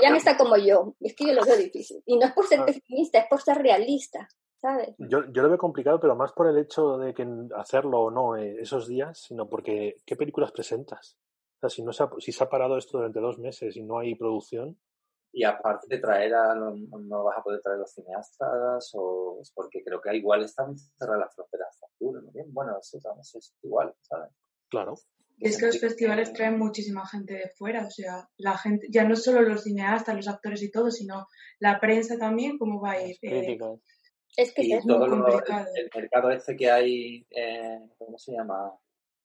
[0.01, 0.95] ya está como yo.
[0.99, 2.03] Es que yo lo veo difícil.
[2.05, 2.65] Y no es por ser ah.
[2.65, 4.27] pesimista, es por ser realista.
[4.57, 4.95] ¿sabes?
[4.97, 8.35] Yo, yo lo veo complicado, pero más por el hecho de que hacerlo o no
[8.35, 11.17] eh, esos días, sino porque ¿qué películas presentas?
[11.57, 13.83] O sea, si, no se ha, si se ha parado esto durante dos meses y
[13.83, 14.77] no hay producción,
[15.35, 19.51] y aparte de traer a, no, no, vas a poder traer los cineastas o es
[19.53, 22.21] porque creo que igual están cerradas las fronteras ¿no?
[22.47, 22.97] bueno, eso
[23.37, 24.31] es igual, ¿sabes?
[24.69, 24.93] Claro.
[25.39, 29.17] es que los festivales traen muchísima gente de fuera, o sea, la gente, ya no
[29.17, 31.27] solo los cineastas, los actores y todo, sino
[31.59, 33.17] la prensa también, ¿cómo va a ir?
[33.21, 33.57] Eh,
[34.37, 35.67] es que es muy complicado.
[35.75, 38.73] el, mercado este que hay, eh, ¿cómo se llama?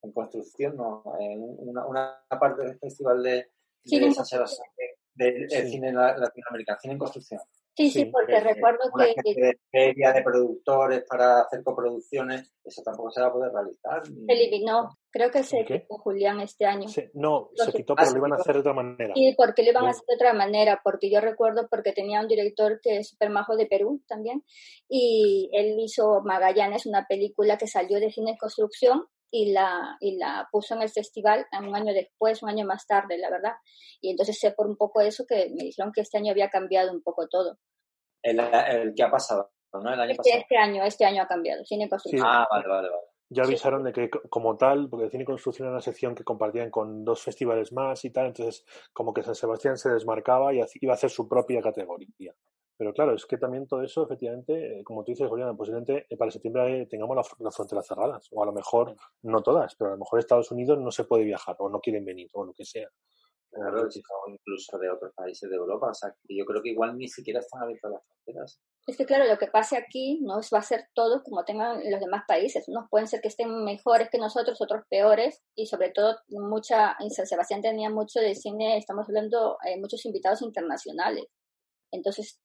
[0.02, 1.04] En construcción, ¿no?
[1.20, 3.48] En una, una parte del festival de,
[3.84, 4.68] de San Sebastián
[5.14, 7.40] del cine latinoamericano, cine en construcción.
[7.76, 9.34] Sí, sí, porque recuerdo que...
[9.34, 14.04] De feria de productores para hacer coproducciones, eso tampoco se va a poder realizar.
[14.04, 16.88] Se eliminó, creo que se quitó Julián este año.
[17.14, 19.14] no, se quitó, pero lo iban a hacer de otra manera.
[19.14, 22.28] Sí, porque lo iban a hacer de otra manera, porque yo recuerdo porque tenía un
[22.28, 24.44] director que es súper majo de Perú también,
[24.88, 30.16] y él hizo Magallanes, una película que salió de cine en construcción, y la, y
[30.16, 33.52] la puso en el festival un año después, un año más tarde, la verdad.
[34.00, 36.92] Y entonces sé por un poco eso que me dijeron que este año había cambiado
[36.92, 37.58] un poco todo.
[38.22, 39.80] El, el que ha pasado, ¿no?
[39.92, 40.40] El año Este, pasado.
[40.42, 41.64] este año, este año ha cambiado.
[41.64, 42.26] Cine construcción.
[42.28, 43.02] Ah, vale, vale, vale.
[43.32, 46.16] Ya avisaron de que co- como tal, porque el Cine y Construcción era una sección
[46.16, 50.52] que compartían con dos festivales más y tal, entonces como que San Sebastián se desmarcaba
[50.52, 52.34] y iba a hacer su propia categoría.
[52.80, 56.16] Pero claro, es que también todo eso, efectivamente, eh, como tú dices, Juliana, posiblemente eh,
[56.16, 59.76] para septiembre eh, tengamos la fr- las fronteras cerradas, o a lo mejor no todas,
[59.76, 62.46] pero a lo mejor Estados Unidos no se puede viajar o no quieren venir o
[62.46, 62.88] lo que sea.
[63.50, 65.90] Claro, o incluso de otros países de Europa.
[65.90, 68.60] O sea, que yo creo que igual ni siquiera están abiertas las fronteras.
[68.86, 72.00] Es que claro, lo que pase aquí no va a ser todo como tengan los
[72.00, 72.66] demás países.
[72.66, 77.10] Unos pueden ser que estén mejores que nosotros, otros peores, y sobre todo mucha, en
[77.10, 81.26] San Sebastián tenía mucho de cine, estamos hablando, eh, muchos invitados internacionales.
[81.92, 82.40] Entonces,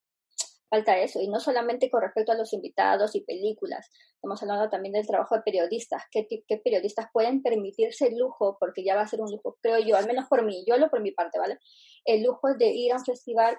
[0.68, 1.20] falta eso.
[1.20, 5.36] Y no solamente con respecto a los invitados y películas, estamos hablando también del trabajo
[5.36, 6.02] de periodistas.
[6.10, 6.26] ¿Qué,
[6.62, 8.56] periodistas pueden permitirse el lujo?
[8.58, 10.90] Porque ya va a ser un lujo, creo yo, al menos por mí, yo lo
[10.90, 11.58] por mi parte, ¿vale?
[12.04, 13.56] El lujo de ir a un festival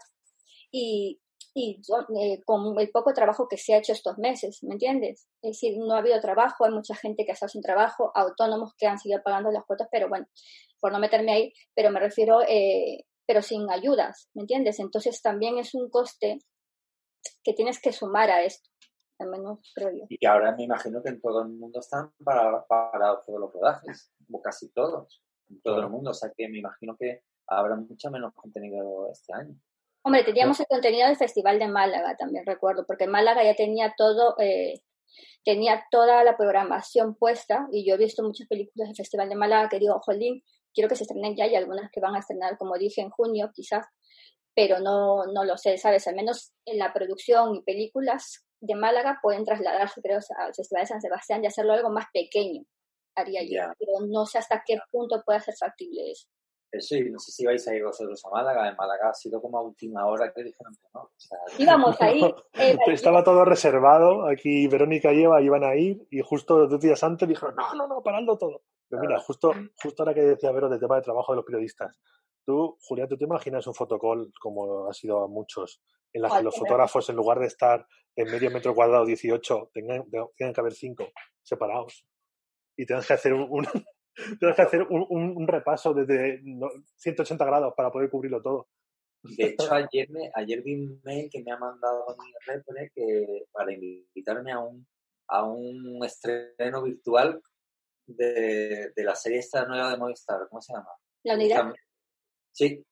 [0.72, 1.20] y,
[1.54, 1.82] y
[2.22, 5.28] eh, con el poco trabajo que se ha hecho estos meses, ¿me entiendes?
[5.42, 8.74] Es decir, no ha habido trabajo, hay mucha gente que ha estado sin trabajo, autónomos
[8.78, 10.28] que han seguido pagando las cuotas, pero bueno,
[10.80, 14.80] por no meterme ahí, pero me refiero, eh, pero sin ayudas, ¿me entiendes?
[14.80, 16.40] Entonces también es un coste
[17.44, 18.70] que tienes que sumar a esto,
[19.20, 20.06] al menos creo yo.
[20.10, 24.12] Y ahora me imagino que en todo el mundo están para, para todos los rodajes,
[24.32, 26.12] o casi todos, en todo el mundo.
[26.12, 29.56] O sea que me imagino que habrá mucho menos contenido este año.
[30.04, 34.36] Hombre, teníamos el contenido del Festival de Málaga, también recuerdo, porque Málaga ya tenía todo,
[34.40, 34.82] eh,
[35.44, 39.68] tenía toda la programación puesta, y yo he visto muchas películas del Festival de Málaga
[39.68, 42.78] que digo, jolín, quiero que se estrenen ya, y algunas que van a estrenar, como
[42.78, 43.86] dije, en junio, quizás,
[44.58, 46.08] pero no, no lo sé, ¿sabes?
[46.08, 50.88] Al menos en la producción y películas de Málaga pueden trasladarse, creo, al Festival de
[50.88, 52.64] San Sebastián y hacerlo algo más pequeño,
[53.16, 56.28] haría yo, pero no sé hasta qué punto puede ser factible eso.
[56.72, 58.68] Eso, y no sé si vais a ir vosotros a Málaga.
[58.68, 61.02] En Málaga ha sido como a última hora que dijeron que no.
[61.02, 65.76] O sea, Íbamos ahí, y yo, Estaba todo reservado, aquí Verónica y Eva iban a
[65.76, 68.64] ir y justo dos días antes dijeron, no, no, no, paradlo todo.
[68.90, 72.00] Pero mira, justo, justo ahora que decía Vero del tema de trabajo de los periodistas,
[72.46, 75.82] tú, Julián, ¿tú te imaginas un fotocall como ha sido a muchos,
[76.14, 80.06] en la que los fotógrafos, en lugar de estar en medio metro cuadrado 18, tengan,
[80.36, 81.08] tengan que haber cinco
[81.44, 82.06] separados
[82.78, 83.68] y tengan que hacer un,
[84.56, 88.68] que hacer un, un- un repaso desde no, 180 grados para poder cubrirlo todo?
[89.24, 93.46] De hecho, ayer, me, ayer vi un mail que me ha mandado mi repre que
[93.52, 94.88] para invitarme a un,
[95.28, 97.42] a un estreno virtual
[98.08, 100.48] de, de la serie esta nueva de Movistar.
[100.50, 100.90] ¿Cómo se llama?
[101.24, 101.74] la unidad.
[102.52, 102.84] Sí.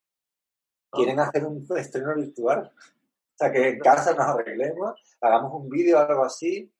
[0.90, 2.70] Quieren hacer un estreno virtual.
[2.72, 6.72] O sea, que en casa nos arreglemos, hagamos un vídeo o algo así,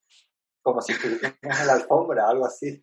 [0.63, 2.83] como si estuviéramos en la alfombra, algo así.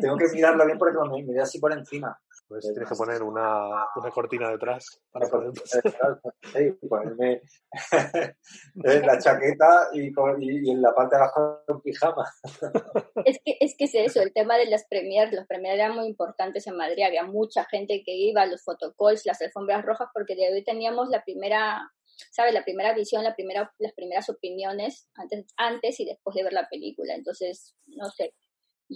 [0.00, 2.20] Tengo que mirarlo bien porque me miré así por encima.
[2.52, 5.52] Pues tienes que poner una, una cortina detrás para poder
[6.52, 7.40] Sí, ponerme
[8.74, 12.24] la chaqueta y, con- y- y en la parte de abajo un pijama.
[13.24, 16.06] Es que, es que es eso, el tema de las premiers, los premiers eran muy
[16.06, 20.52] importantes en Madrid, había mucha gente que iba, los fotocalls, las alfombras rojas, porque de
[20.52, 21.88] hoy teníamos la primera,
[22.32, 22.52] ¿sabes?
[22.52, 26.68] La primera visión, la primera, las primeras opiniones antes, antes y después de ver la
[26.68, 27.14] película.
[27.14, 28.34] Entonces, no sé,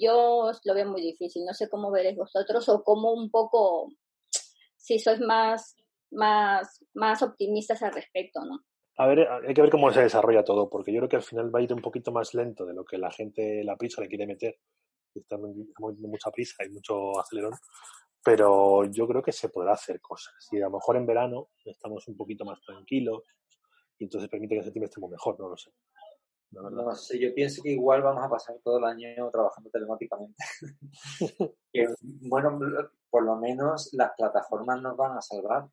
[0.00, 3.88] yo lo veo muy difícil, no sé cómo veréis vosotros o cómo un poco,
[4.76, 5.76] si sois más,
[6.10, 8.60] más, más optimistas al respecto, ¿no?
[8.98, 11.54] A ver, hay que ver cómo se desarrolla todo, porque yo creo que al final
[11.54, 14.08] va a ir un poquito más lento de lo que la gente, la prisa le
[14.08, 14.58] quiere meter.
[15.38, 17.52] Muy, muy- mucha prisa y mucho acelerón.
[18.24, 20.34] Pero yo creo que se podrá hacer cosas.
[20.50, 23.22] Y a lo mejor en verano estamos un poquito más tranquilos
[23.98, 25.70] y entonces permite que septiembre estemos mejor, no lo sé.
[26.50, 26.84] La verdad.
[26.84, 30.36] No sé, yo pienso que igual vamos a pasar todo el año trabajando telemáticamente.
[31.72, 32.58] Que, bueno,
[33.10, 35.66] por lo menos las plataformas nos van a salvar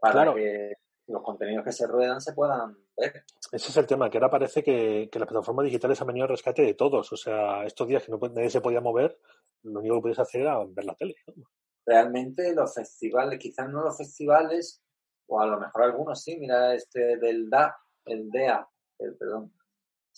[0.00, 0.34] para Claro.
[0.34, 0.72] que
[1.08, 3.24] los contenidos que se ruedan se puedan ver.
[3.52, 6.30] Ese es el tema, que ahora parece que, que las plataformas digitales han venido al
[6.30, 7.12] rescate de todos.
[7.12, 9.18] O sea, estos días que no, nadie se podía mover,
[9.64, 11.16] lo único que podías hacer era ver la tele.
[11.84, 14.82] Realmente los festivales, quizás no los festivales,
[15.26, 18.66] o a lo mejor algunos sí, mira este del DA, el DEA,
[18.98, 19.52] el, perdón,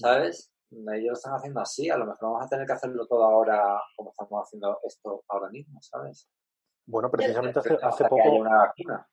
[0.03, 0.53] ¿sabes?
[0.71, 3.81] Ellos lo están haciendo así, a lo mejor vamos a tener que hacerlo todo ahora
[3.95, 6.29] como estamos haciendo esto ahora mismo, ¿sabes?
[6.87, 8.31] Bueno, precisamente hace, hace poco...
[8.33, 9.09] una vacuna.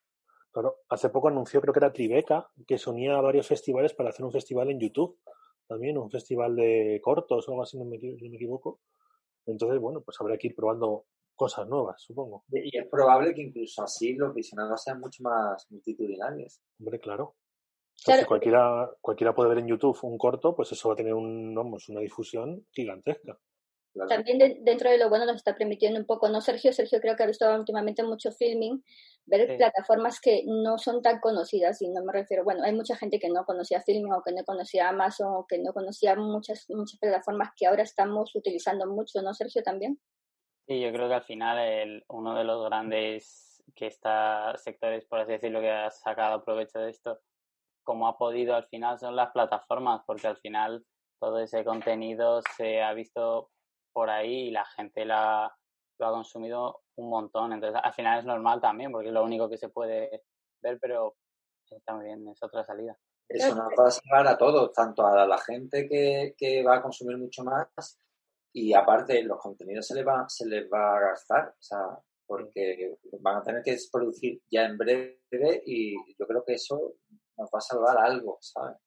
[0.52, 4.10] Claro, hace poco anunció, creo que era Tribeca, que se unía a varios festivales para
[4.10, 5.20] hacer un festival en YouTube.
[5.68, 8.80] También, un festival de cortos o algo así, no me, no me equivoco.
[9.46, 11.06] Entonces, bueno, pues habrá que ir probando
[11.36, 12.44] cosas nuevas, supongo.
[12.52, 16.62] Y es probable que incluso así los visionados sean mucho más multitudinarios.
[16.80, 17.36] Hombre, claro.
[18.04, 18.22] Claro.
[18.22, 21.54] Si cualquiera, cualquiera puede ver en YouTube un corto, pues eso va a tener un,
[21.54, 23.38] vamos, una difusión gigantesca.
[24.08, 26.72] También dentro de lo bueno nos está permitiendo un poco, ¿no, Sergio?
[26.72, 28.84] Sergio creo que ha visto últimamente mucho filming,
[29.26, 33.20] ver plataformas que no son tan conocidas, y no me refiero, bueno, hay mucha gente
[33.20, 37.00] que no conocía filming o que no conocía Amazon o que no conocía muchas, muchas
[37.00, 40.00] plataformas que ahora estamos utilizando mucho, ¿no, Sergio, también?
[40.68, 45.20] Sí, yo creo que al final el, uno de los grandes que está sectores, por
[45.20, 47.20] así decirlo, que ha sacado provecho de esto,
[47.84, 50.86] como ha podido al final son las plataformas, porque al final
[51.20, 53.52] todo ese contenido se ha visto
[53.94, 55.54] por ahí y la gente la,
[56.00, 57.54] lo ha consumido un montón.
[57.54, 60.24] Entonces, al final es normal también, porque es lo único que se puede
[60.62, 61.16] ver, pero
[61.70, 62.98] está muy bien, es otra salida.
[63.28, 66.82] Eso nos va a salvar a todos, tanto a la gente que, que va a
[66.82, 68.00] consumir mucho más
[68.52, 72.96] y aparte los contenidos se les va, se les va a gastar, o sea, porque
[73.22, 75.20] van a tener que producir ya en breve
[75.66, 76.96] y yo creo que eso
[77.40, 78.78] nos va a salvar algo, ¿sabes?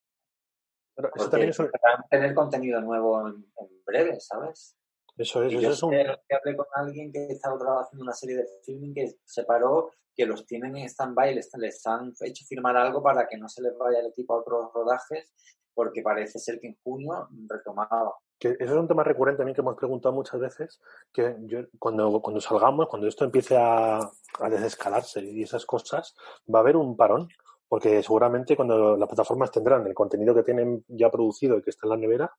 [0.94, 1.66] Pero eso también es a
[2.10, 3.44] tener contenido nuevo en,
[3.84, 4.76] breve, ¿sabes?
[5.16, 5.90] Eso es, eso es un...
[5.90, 10.26] que hablé con alguien que estaba trabajando una serie de filming que se paró, que
[10.26, 13.76] los tienen en stand-by, les, les han hecho firmar algo para que no se les
[13.76, 15.32] vaya el equipo a otros rodajes,
[15.74, 19.60] porque parece ser que en junio retomaba que eso es un tema recurrente mí que
[19.60, 20.80] hemos preguntado muchas veces,
[21.12, 26.16] que yo, cuando, cuando salgamos, cuando esto empiece a, a desescalarse y esas cosas,
[26.52, 27.28] va a haber un parón,
[27.72, 31.86] porque seguramente cuando las plataformas tendrán el contenido que tienen ya producido y que está
[31.86, 32.30] en la nevera,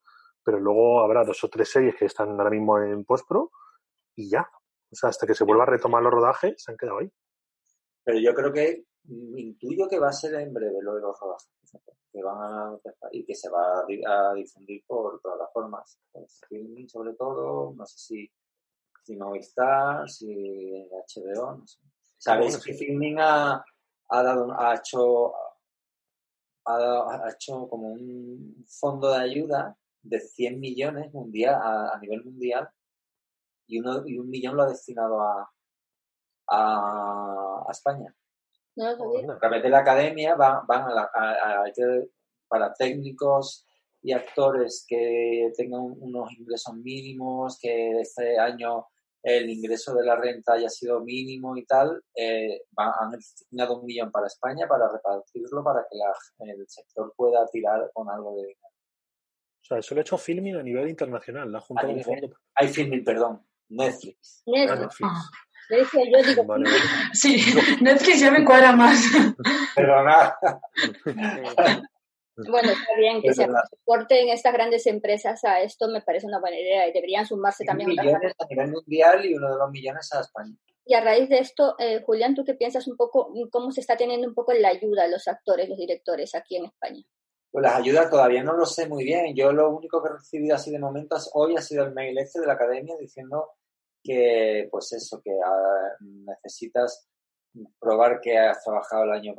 [0.44, 3.50] pero luego habrá dos o tres series que están ahora mismo en postpro
[4.16, 4.48] y ya.
[4.92, 7.12] O sea, hasta que se vuelva a retomar los rodajes, se han quedado ahí.
[8.04, 11.50] Pero yo creo que intuyo que va a ser en breve lo de los rodajes
[12.12, 12.80] que van a
[13.12, 18.32] y que se va a, difundir por plataformas, streaming sobre todo, no sé si,
[19.04, 21.80] si Movistar, si HBO, no sé.
[22.20, 23.66] Sabéis que Filming ha,
[24.14, 25.34] ha, dado, ha hecho
[26.66, 32.70] ha, hecho como un fondo de ayuda de 100 millones mundial a, nivel mundial
[33.68, 35.52] y, uno, y un millón lo ha destinado a,
[36.48, 38.16] a, a España.
[38.76, 41.64] No A través de la academia van, van a, a,
[42.48, 43.68] para técnicos
[44.02, 48.88] y actores que tengan unos ingresos mínimos, que este año
[49.24, 54.12] el ingreso de la renta haya sido mínimo y tal, eh, han destinado un millón
[54.12, 58.68] para España para repartirlo para que la, el sector pueda tirar con algo de dinero.
[59.62, 62.36] O sea, eso lo ha hecho Filming a nivel internacional, la Junta de Fondo.
[62.56, 64.44] Hay Filming, perdón, Netflix.
[64.46, 65.02] Netflix.
[65.04, 65.32] Ah,
[65.70, 66.46] yo digo,
[67.14, 67.42] sí,
[67.82, 69.02] Netflix ya me cuadra más.
[69.74, 70.36] Perdona.
[72.36, 76.60] Bueno, está bien que se aporten estas grandes empresas a esto, me parece una buena
[76.60, 77.90] idea y deberían sumarse también.
[77.90, 80.56] Millones a nivel mundial y uno de los millones a España.
[80.86, 83.96] Y a raíz de esto, eh, Julián, ¿tú qué piensas un poco cómo se está
[83.96, 87.04] teniendo un poco la ayuda a los actores, los directores aquí en España?
[87.52, 89.36] Pues las ayudas todavía no lo sé muy bien.
[89.36, 92.42] Yo lo único que he recibido así de momento hoy ha sido el mail este
[92.42, 93.52] de la academia diciendo
[94.04, 97.08] que, pues eso, que ah, necesitas
[97.80, 99.36] probar que has trabajado el año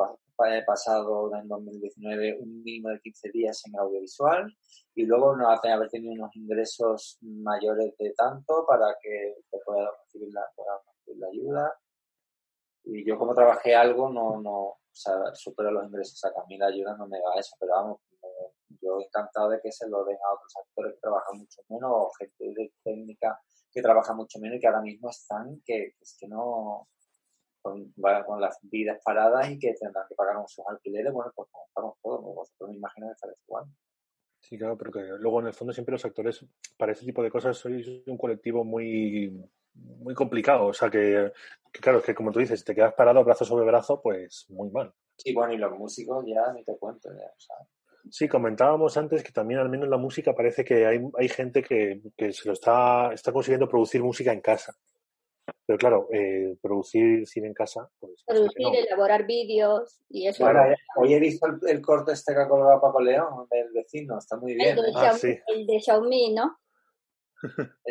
[0.66, 4.54] pasado, en 2019, un mínimo de 15 días en audiovisual
[4.94, 10.32] y luego no haber tenido unos ingresos mayores de tanto para que te pueda recibir
[10.32, 10.42] la,
[11.16, 11.74] la ayuda.
[12.84, 16.14] Y yo como trabajé algo, no, no, o sea, supero los ingresos.
[16.14, 18.00] O sea, que a mí la ayuda no me da eso, pero vamos,
[18.80, 22.10] yo encantado de que se lo den a otros actores que trabajan mucho menos o
[22.18, 23.40] gente de técnica
[23.74, 26.88] que trabaja mucho menos y que ahora mismo están, que, es que no,
[27.64, 27.92] con,
[28.26, 31.96] con, las vidas paradas y que tendrán que pagar sus alquileres, bueno, pues como estamos
[32.02, 33.64] todos, vosotros me imagino que estaréis igual.
[34.40, 36.44] Sí, claro, pero que luego en el fondo siempre los actores,
[36.76, 39.32] para ese tipo de cosas, sois un colectivo muy
[39.74, 40.66] muy complicado.
[40.66, 41.32] O sea que,
[41.72, 44.46] que, claro, es que como tú dices, si te quedas parado brazo sobre brazo, pues
[44.50, 44.92] muy mal.
[45.16, 47.08] Sí, bueno, y los músicos ya ni te cuento.
[47.10, 47.56] Ya, o sea,
[48.10, 51.62] Sí, comentábamos antes que también al menos en la música parece que hay, hay gente
[51.62, 54.76] que, que se lo está, está consiguiendo producir música en casa.
[55.66, 58.22] Pero claro, eh, producir cine en casa, pues.
[58.26, 60.48] Producir, elaborar vídeos y eso.
[60.48, 64.36] Eh, hoy he visto el, corte este que ha colgado Paco León del vecino, está
[64.36, 64.76] muy bien.
[64.76, 66.58] El de, ah, Xiaomi, el de Xiaomi, ¿no?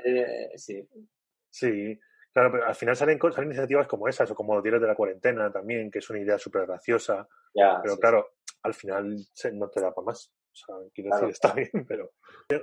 [0.06, 0.88] eh, sí.
[1.50, 2.00] Sí,
[2.32, 5.52] claro, pero al final salen, salen iniciativas como esas o como Diarios de la Cuarentena
[5.52, 7.28] también, que es una idea súper graciosa.
[7.54, 9.18] pero claro, al final
[9.54, 10.32] no te da para más.
[10.54, 12.12] O sea, quiero decir, está bien, pero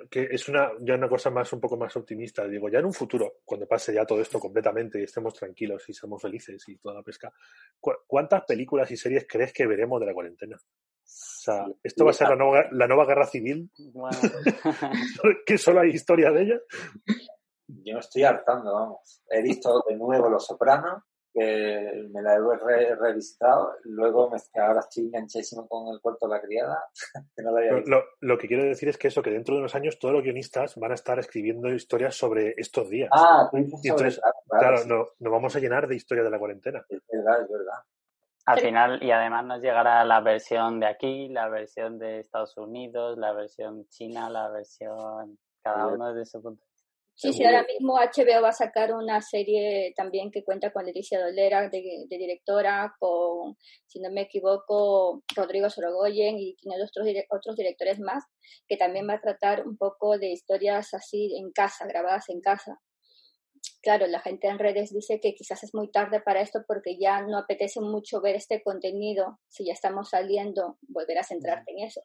[0.09, 2.47] que es una, ya una cosa más, un poco más optimista.
[2.47, 5.93] Digo, ya en un futuro, cuando pase ya todo esto completamente y estemos tranquilos y
[5.93, 7.32] seamos felices y toda la pesca,
[8.07, 10.57] ¿cuántas películas y series crees que veremos de la cuarentena?
[10.57, 10.62] O
[11.05, 13.70] sea, ¿esto va a ser la nueva, la nueva guerra civil?
[15.47, 16.61] ¿Que solo hay historia de ella?
[17.66, 19.22] Yo me estoy hartando, vamos.
[19.28, 21.03] He visto de nuevo Los Sopranos
[21.33, 23.74] que me la he revisitado.
[23.85, 26.85] Luego me ahora estoy enganchadísimo con el cuarto de la criada.
[27.37, 27.53] que no
[27.87, 30.24] lo, lo, que quiero decir es que eso, que dentro de unos años todos los
[30.24, 33.11] guionistas van a estar escribiendo historias sobre estos días.
[33.12, 36.85] Ah, tú dices entonces, claro, no, nos vamos a llenar de historia de la cuarentena.
[36.89, 37.78] Es verdad, es verdad.
[38.47, 43.16] Al final, y además nos llegará la versión de aquí, la versión de Estados Unidos,
[43.18, 46.64] la versión china, la versión cada uno desde su punto
[47.21, 51.21] Sí, sí, ahora mismo HBO va a sacar una serie también que cuenta con Leticia
[51.21, 58.01] Dolera de, directora, con, si no me equivoco, Rodrigo Sorogoyen y tiene otros, otros directores
[58.01, 58.25] más,
[58.66, 62.81] que también va a tratar un poco de historias así en casa, grabadas en casa.
[63.83, 67.21] Claro, la gente en redes dice que quizás es muy tarde para esto porque ya
[67.21, 69.41] no apetece mucho ver este contenido.
[69.51, 72.01] Si ya estamos saliendo, volver a centrarte en eso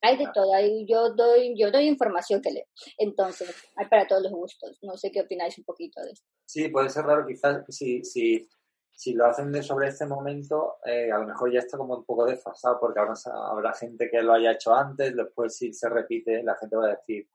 [0.00, 0.52] hay de todo,
[0.86, 2.64] yo doy, yo doy información que leo.
[2.98, 4.78] Entonces, hay para todos los gustos.
[4.82, 6.26] No sé qué opináis un poquito de esto.
[6.46, 8.48] Sí, puede ser raro quizás si, si,
[8.92, 12.04] si lo hacen de sobre este momento, eh, a lo mejor ya está como un
[12.04, 13.14] poco desfasado porque ahora
[13.50, 16.96] habrá gente que lo haya hecho antes, después si se repite la gente va a
[16.96, 17.28] decir,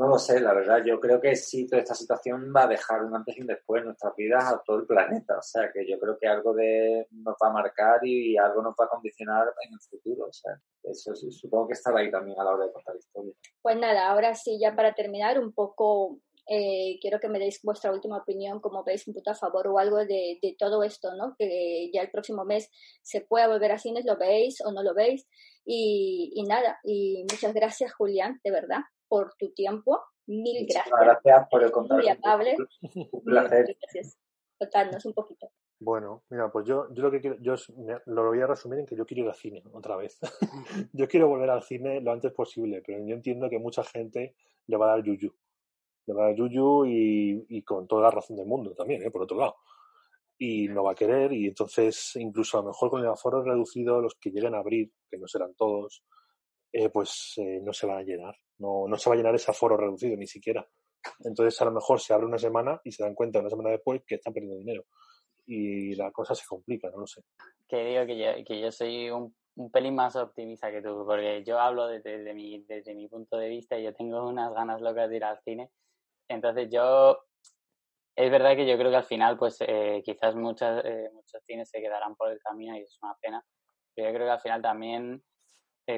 [0.00, 3.04] no lo sé, la verdad, yo creo que sí, toda esta situación va a dejar
[3.04, 5.36] un antes y un después en nuestras vidas a todo el planeta.
[5.36, 8.74] O sea, que yo creo que algo de nos va a marcar y algo nos
[8.80, 10.28] va a condicionar en el futuro.
[10.28, 13.36] O sea, eso supongo que estará ahí también a la hora de contar historias.
[13.60, 16.16] Pues nada, ahora sí, ya para terminar, un poco
[16.48, 19.78] eh, quiero que me deis vuestra última opinión, como veis un punto a favor o
[19.78, 21.34] algo de, de, todo esto, ¿no?
[21.38, 22.70] Que ya el próximo mes
[23.02, 25.28] se pueda volver a cines, lo veis o no lo veis.
[25.66, 28.80] Y, y nada, y muchas gracias, Julián, de verdad,
[29.10, 30.00] por tu tiempo.
[30.26, 30.94] Mil gracias.
[30.98, 32.02] Gracias por el contacto.
[32.02, 32.56] Muy amable.
[33.10, 33.76] Un placer.
[33.80, 34.16] Gracias.
[34.56, 35.50] Contarnos un poquito.
[35.80, 37.54] Bueno, mira, pues yo, yo lo que quiero, yo
[38.06, 40.20] lo voy a resumir en que yo quiero ir al cine otra vez.
[40.92, 44.36] yo quiero volver al cine lo antes posible, pero yo entiendo que mucha gente
[44.66, 45.34] le va a dar yuyu.
[46.06, 49.10] Le va a dar yuyu y, y con toda la razón del mundo también, ¿eh?
[49.10, 49.56] por otro lado.
[50.38, 54.00] Y no va a querer, y entonces, incluso a lo mejor con el aforo reducido,
[54.00, 56.04] los que lleguen a abrir, que no serán todos,
[56.72, 58.34] eh, pues eh, no se van a llenar.
[58.58, 60.66] No, no se va a llenar ese aforo reducido ni siquiera.
[61.24, 64.02] Entonces, a lo mejor se abre una semana y se dan cuenta una semana después
[64.06, 64.84] que están perdiendo dinero.
[65.46, 67.22] Y la cosa se complica, no lo sé.
[67.68, 71.42] Que digo que yo, que yo soy un, un pelín más optimista que tú, porque
[71.44, 75.08] yo hablo desde, mi, desde mi punto de vista y yo tengo unas ganas locas
[75.08, 75.70] de ir al cine.
[76.28, 77.18] Entonces, yo.
[78.16, 81.80] Es verdad que yo creo que al final, pues eh, quizás muchas, muchos cines se
[81.80, 83.42] quedarán por el camino y es una pena.
[83.94, 85.22] Pero yo creo que al final también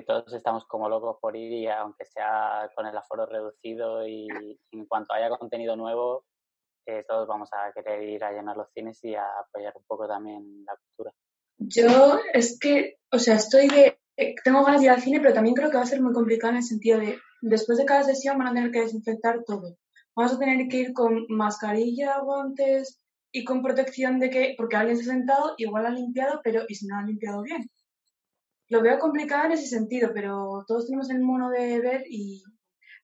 [0.01, 4.26] todos estamos como locos por ir y aunque sea con el aforo reducido y
[4.70, 6.24] en cuanto haya contenido nuevo,
[6.86, 10.09] eh, todos vamos a querer ir a llenar los cines y a apoyar un poco
[10.09, 11.12] también la cultura.
[11.59, 15.34] Yo es que, o sea, estoy de, eh, tengo ganas de ir al cine, pero
[15.34, 18.03] también creo que va a ser muy complicado en el sentido de, después de cada
[18.03, 19.76] sesión van a tener que desinfectar todo.
[20.16, 24.97] Vamos a tener que ir con mascarilla, guantes y con protección de que, porque alguien
[24.97, 27.70] se ha sentado, igual ha limpiado, pero ¿y si no ha limpiado bien?
[28.73, 32.43] Lo veo complicado en ese sentido, pero todos tenemos el mono de ver y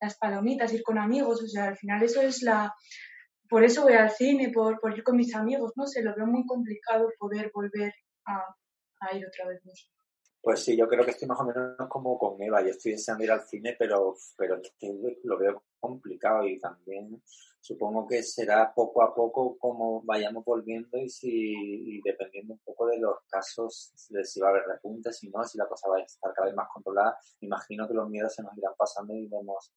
[0.00, 2.74] las palomitas, ir con amigos, o sea, al final eso es la...
[3.50, 6.46] Por eso voy al cine, por, ir con mis amigos, no sé, lo veo muy
[6.46, 7.92] complicado poder volver
[8.26, 8.44] a,
[9.00, 9.60] a ir otra vez.
[10.40, 12.62] Pues sí, yo creo que estoy más o menos como con Eva.
[12.62, 14.60] Yo estoy deseando ir al cine, pero, pero
[15.24, 17.22] lo veo complicado y también
[17.60, 22.98] supongo que será poco a poco como vayamos volviendo y si dependiendo un poco de
[22.98, 26.02] los casos, de si va a haber repuntes, si no, si la cosa va a
[26.02, 29.72] estar cada vez más controlada, imagino que los miedos se nos irán pasando y iremos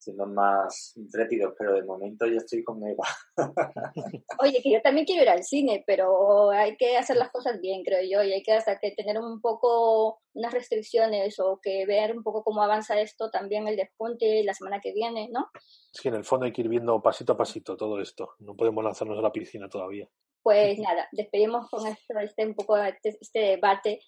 [0.00, 3.06] siendo más intrépidos, pero de momento yo estoy con Eva.
[4.40, 7.84] Oye, que yo también quiero ir al cine, pero hay que hacer las cosas bien,
[7.84, 12.16] creo yo, y hay que hasta que tener un poco unas restricciones o que ver
[12.16, 15.50] un poco cómo avanza esto también el despunte la semana que viene, ¿no?
[15.92, 18.82] Sí, en el fondo hay que ir viendo pasito a pasito todo esto, no podemos
[18.82, 20.08] lanzarnos a la piscina todavía.
[20.42, 24.00] Pues nada, despedimos con esto, este un poco este, este debate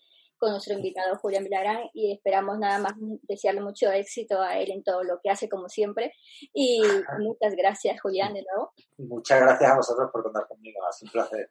[0.43, 2.95] con nuestro invitado Julián Vilarán y esperamos nada más
[3.29, 6.13] desearle mucho éxito a él en todo lo que hace como siempre
[6.53, 6.83] y
[7.21, 8.73] muchas gracias Julián de nuevo.
[8.99, 11.51] Muchas gracias a vosotros por contar conmigo, ha sido un placer.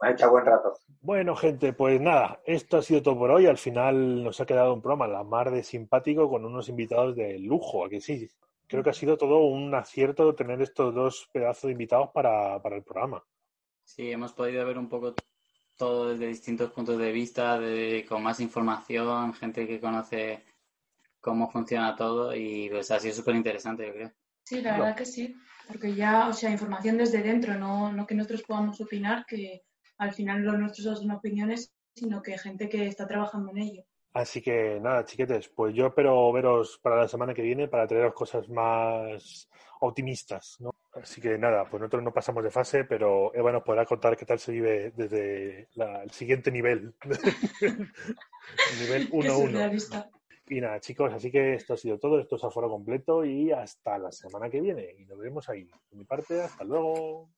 [0.00, 0.72] Me ha hecho buen rato.
[1.02, 4.72] Bueno gente, pues nada, esto ha sido todo por hoy, al final nos ha quedado
[4.72, 8.26] un programa la mar de simpático con unos invitados de lujo, a que sí,
[8.66, 12.76] creo que ha sido todo un acierto tener estos dos pedazos de invitados para, para
[12.76, 13.22] el programa.
[13.84, 15.12] Sí, hemos podido ver un poco
[15.78, 20.44] todo desde distintos puntos de vista, de, con más información, gente que conoce
[21.20, 24.12] cómo funciona todo y pues ha sido súper interesante, yo creo.
[24.44, 25.34] Sí, la verdad que sí,
[25.66, 29.62] porque ya, o sea, información desde dentro, no, no que nosotros podamos opinar, que
[29.98, 33.84] al final lo nuestro son opiniones, sino que gente que está trabajando en ello.
[34.12, 38.14] Así que nada, chiquetes, pues yo espero veros para la semana que viene para traeros
[38.14, 39.48] cosas más
[39.80, 40.74] optimistas, ¿no?
[41.02, 44.24] Así que nada, pues nosotros no pasamos de fase, pero Eva nos podrá contar qué
[44.26, 46.94] tal se vive desde la- el siguiente nivel.
[48.80, 49.32] nivel Qué 1-1.
[49.46, 50.10] surrealista.
[50.50, 52.18] Y nada, chicos, así que esto ha sido todo.
[52.18, 54.94] Esto es aforo completo y hasta la semana que viene.
[54.98, 55.64] Y nos vemos ahí.
[55.90, 57.28] De mi parte, hasta luego.